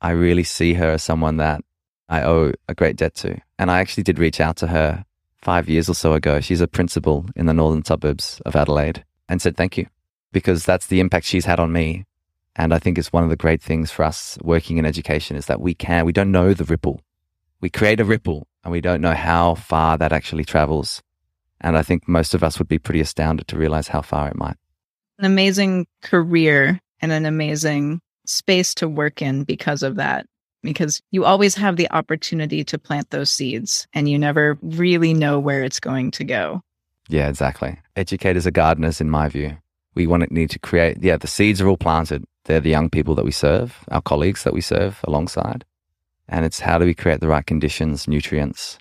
I 0.01 0.11
really 0.11 0.45
see 0.45 0.75
her 0.75 0.91
as 0.93 1.03
someone 1.03 1.37
that 1.39 1.63
I 2.09 2.23
owe 2.23 2.53
a 2.69 2.75
great 2.75 2.97
debt 2.97 3.15
to. 3.17 3.41
And 3.59 3.71
I 3.71 3.81
actually 3.81 4.03
did 4.03 4.19
reach 4.19 4.41
out 4.41 4.57
to 4.57 4.67
her 4.67 5.05
five 5.42 5.68
years 5.68 5.88
or 5.88 5.94
so 5.94 6.12
ago. 6.12 6.40
She's 6.40 6.61
a 6.61 6.68
principal 6.68 7.26
in 7.37 7.46
the 7.46 7.55
northern 7.55 7.85
suburbs 7.85 8.40
of 8.44 8.57
Adelaide 8.57 9.05
and 9.29 9.40
said 9.40 9.57
thank 9.57 9.76
you 9.76 9.87
because 10.33 10.64
that's 10.64 10.87
the 10.87 11.00
impact 11.00 11.26
she's 11.26 11.44
had 11.44 11.61
on 11.61 11.72
me. 11.72 12.05
And 12.57 12.74
I 12.74 12.79
think 12.79 12.98
it's 12.98 13.12
one 13.12 13.24
of 13.24 13.31
the 13.31 13.37
great 13.37 13.62
things 13.62 13.90
for 13.90 14.05
us 14.05 14.37
working 14.42 14.79
in 14.79 14.87
education 14.87 15.37
is 15.37 15.46
that 15.46 15.61
we 15.61 15.74
can, 15.74 16.05
we 16.05 16.12
don't 16.12 16.33
know 16.33 16.53
the 16.53 16.64
ripple. 16.64 17.00
We 17.61 17.70
create 17.70 18.00
a 18.00 18.05
ripple 18.05 18.46
and 18.64 18.72
we 18.72 18.81
don't 18.81 19.00
know 19.00 19.14
how 19.14 19.55
far 19.55 19.96
that 19.98 20.12
actually 20.12 20.44
travels. 20.44 21.03
And 21.61 21.76
I 21.76 21.83
think 21.83 22.09
most 22.09 22.35
of 22.35 22.42
us 22.42 22.59
would 22.59 22.68
be 22.68 22.79
pretty 22.79 23.00
astounded 23.00 23.48
to 23.48 23.59
realize 23.59 23.88
how 23.88 24.03
far 24.03 24.29
it 24.29 24.37
might. 24.37 24.57
An 25.18 25.26
amazing 25.26 25.87
career 26.03 26.81
and 27.00 27.12
an 27.12 27.26
amazing 27.26 28.00
space 28.26 28.74
to 28.74 28.88
work 28.88 29.22
in 29.22 29.44
because 29.44 29.83
of 29.83 29.96
that 29.96 30.26
because 30.62 31.01
you 31.11 31.25
always 31.25 31.55
have 31.55 31.77
the 31.77 31.90
opportunity 31.90 32.64
to 32.64 32.79
plant 32.79 33.11
those 33.11 33.31
seeds 33.31 33.87
and 33.92 34.09
you 34.09 34.18
never 34.18 34.59
really 34.62 35.14
know 35.14 35.38
where 35.38 35.62
it's 35.62 35.81
going 35.81 36.11
to 36.12 36.25
go. 36.25 36.62
Yeah, 37.09 37.29
exactly. 37.29 37.79
Educators 37.96 38.46
are 38.46 38.53
gardeners, 38.53 39.01
in 39.01 39.11
my 39.11 39.29
view. 39.29 39.57
We 39.94 40.07
want 40.07 40.23
to 40.23 40.33
need 40.33 40.51
to 40.51 40.59
create, 40.59 40.99
yeah, 41.01 41.16
the 41.16 41.27
seeds 41.27 41.61
are 41.61 41.68
all 41.68 41.77
planted. 41.77 42.25
They're 42.44 42.61
the 42.61 42.70
young 42.70 42.88
people 42.88 43.14
that 43.16 43.25
we 43.25 43.33
serve, 43.33 43.85
our 43.90 44.01
colleagues 44.01 44.44
that 44.44 44.55
we 44.55 44.61
serve 44.61 45.01
alongside. 45.05 45.64
And 46.29 46.44
it's 46.44 46.61
how 46.61 46.79
do 46.79 46.85
we 46.85 46.94
create 46.94 47.20
the 47.20 47.29
right 47.29 47.44
conditions, 47.44 48.07
nutrients, 48.07 48.79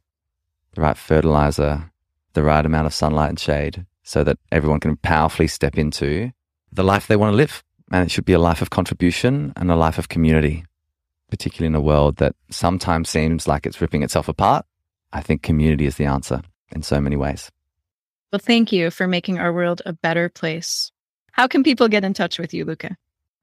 the 0.76 0.82
right 0.82 0.98
fertilizer, 0.98 1.92
the 2.34 2.44
right 2.44 2.66
amount 2.66 2.86
of 2.86 2.94
sunlight 2.94 3.30
and 3.30 3.40
shade 3.40 3.86
so 4.04 4.24
that 4.24 4.38
everyone 4.52 4.80
can 4.80 4.96
powerfully 4.98 5.48
step 5.48 5.78
into 5.78 6.32
the 6.72 6.84
life 6.84 7.08
they 7.08 7.16
want 7.16 7.34
to 7.34 7.38
live. 7.38 7.64
And 7.92 8.06
it 8.06 8.12
should 8.12 8.26
be 8.26 8.34
a 8.34 8.40
life 8.40 8.62
of 8.62 8.70
contribution 8.70 9.54
and 9.56 9.72
a 9.72 9.76
life 9.76 9.98
of 9.98 10.10
community 10.10 10.66
particularly 11.30 11.68
in 11.68 11.76
a 11.76 11.82
world 11.82 12.18
that 12.18 12.36
sometimes 12.50 13.10
seems 13.10 13.48
like 13.48 13.66
it's 13.66 13.82
ripping 13.82 14.04
itself 14.04 14.28
apart, 14.28 14.66
I 15.14 15.22
think 15.22 15.42
community 15.42 15.86
is 15.86 15.96
the 15.96 16.06
answer 16.06 16.42
in 16.72 16.84
so 16.84 17.00
many 17.00 17.16
ways. 17.16 17.52
Well, 18.32 18.40
thank 18.40 18.72
you 18.72 18.92
for 18.92 19.08
making 19.08 19.40
our 19.40 19.52
world 19.52 19.82
a 19.86 19.94
better 19.94 20.30
place. 20.30 20.92
How 21.32 21.48
can 21.48 21.64
people 21.64 21.88
get 21.88 22.04
in 22.04 22.14
touch 22.14 22.38
with 22.38 22.54
you, 22.54 22.66
Louka? 22.66 22.96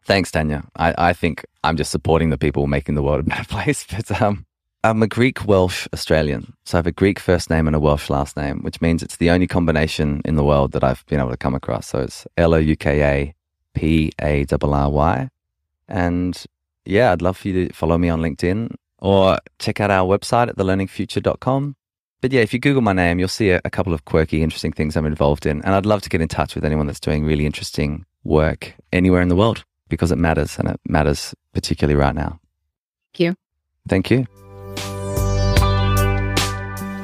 Thanks, 0.04 0.30
Tanya. 0.30 0.64
I, 0.76 0.94
I 0.96 1.12
think 1.12 1.44
I'm 1.64 1.76
just 1.76 1.90
supporting 1.90 2.30
the 2.30 2.38
people 2.38 2.68
making 2.68 2.94
the 2.94 3.02
world 3.02 3.20
a 3.20 3.22
better 3.24 3.44
place. 3.48 3.84
But 3.84 4.22
um, 4.22 4.46
I'm 4.84 5.02
a 5.02 5.08
Greek 5.08 5.44
Welsh 5.46 5.88
Australian. 5.92 6.52
So 6.64 6.76
I 6.76 6.78
have 6.78 6.86
a 6.86 6.92
Greek 6.92 7.18
first 7.18 7.50
name 7.50 7.66
and 7.66 7.74
a 7.74 7.80
Welsh 7.80 8.08
last 8.08 8.36
name, 8.36 8.60
which 8.60 8.80
means 8.80 9.02
it's 9.02 9.16
the 9.16 9.30
only 9.30 9.48
combination 9.48 10.22
in 10.24 10.36
the 10.36 10.44
world 10.44 10.72
that 10.72 10.84
I've 10.84 11.04
been 11.06 11.18
able 11.18 11.30
to 11.30 11.36
come 11.36 11.56
across. 11.56 11.88
So 11.88 11.98
it's 11.98 12.24
L 12.36 12.54
O 12.54 12.58
U 12.58 12.76
K 12.76 13.02
A 13.02 13.34
P 13.74 14.12
A 14.22 14.46
R 14.48 14.58
R 14.62 14.90
Y. 14.90 15.28
And 15.88 16.44
yeah, 16.86 17.12
I'd 17.12 17.22
love 17.22 17.36
for 17.36 17.48
you 17.48 17.68
to 17.68 17.74
follow 17.74 17.98
me 17.98 18.08
on 18.08 18.20
LinkedIn 18.20 18.74
or 18.98 19.38
check 19.58 19.80
out 19.80 19.90
our 19.90 20.06
website 20.06 20.48
at 20.48 20.56
thelearningfuture.com. 20.56 21.76
But 22.20 22.32
yeah, 22.32 22.40
if 22.40 22.52
you 22.52 22.58
Google 22.58 22.82
my 22.82 22.92
name, 22.92 23.18
you'll 23.18 23.28
see 23.28 23.50
a, 23.50 23.60
a, 23.64 23.70
couple 23.70 23.92
of 23.92 24.04
quirky, 24.04 24.42
interesting 24.42 24.72
things 24.72 24.96
I'm 24.96 25.06
involved 25.06 25.46
in. 25.46 25.62
And 25.62 25.74
I'd 25.74 25.86
love 25.86 26.02
to 26.02 26.08
get 26.08 26.20
in 26.20 26.28
touch 26.28 26.54
with 26.54 26.64
anyone 26.64 26.86
that's 26.86 27.00
doing 27.00 27.24
really 27.24 27.46
interesting 27.46 28.04
work 28.24 28.74
anywhere 28.92 29.20
in 29.20 29.28
the 29.28 29.36
world 29.36 29.64
because 29.88 30.10
it 30.10 30.16
matters 30.16 30.58
and 30.58 30.68
it 30.68 30.80
matters 30.88 31.34
particularly 31.52 31.98
right 31.98 32.14
now. 32.14 32.40
Thank 33.12 33.20
you. 33.20 33.34
Thank 33.88 34.10
you. 34.10 34.26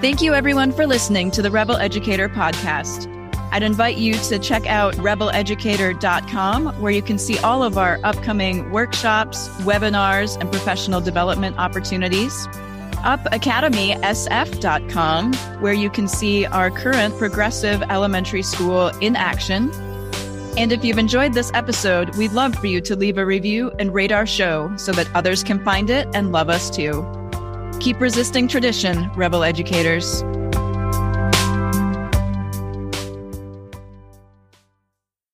Thank 0.00 0.20
you, 0.20 0.34
everyone, 0.34 0.72
for 0.72 0.86
listening 0.86 1.30
to 1.32 1.42
the 1.42 1.50
Rebel 1.50 1.76
Educator 1.76 2.28
podcast. 2.28 3.21
I'd 3.52 3.62
invite 3.62 3.98
you 3.98 4.14
to 4.14 4.38
check 4.38 4.66
out 4.66 4.94
rebeleducator.com, 4.94 6.80
where 6.80 6.90
you 6.90 7.02
can 7.02 7.18
see 7.18 7.36
all 7.40 7.62
of 7.62 7.76
our 7.76 8.00
upcoming 8.02 8.70
workshops, 8.70 9.48
webinars, 9.60 10.40
and 10.40 10.50
professional 10.50 11.02
development 11.02 11.58
opportunities. 11.58 12.46
UpAcademySF.com, 13.04 15.34
where 15.60 15.74
you 15.74 15.90
can 15.90 16.08
see 16.08 16.46
our 16.46 16.70
current 16.70 17.14
progressive 17.18 17.82
elementary 17.90 18.42
school 18.42 18.88
in 19.00 19.16
action. 19.16 19.70
And 20.56 20.72
if 20.72 20.82
you've 20.82 20.98
enjoyed 20.98 21.34
this 21.34 21.50
episode, 21.52 22.16
we'd 22.16 22.32
love 22.32 22.54
for 22.54 22.68
you 22.68 22.80
to 22.80 22.96
leave 22.96 23.18
a 23.18 23.26
review 23.26 23.70
and 23.78 23.92
rate 23.92 24.12
our 24.12 24.26
show 24.26 24.74
so 24.76 24.92
that 24.92 25.14
others 25.14 25.42
can 25.42 25.62
find 25.62 25.90
it 25.90 26.08
and 26.14 26.32
love 26.32 26.48
us 26.48 26.70
too. 26.70 27.06
Keep 27.80 28.00
resisting 28.00 28.48
tradition, 28.48 29.10
Rebel 29.14 29.44
Educators. 29.44 30.24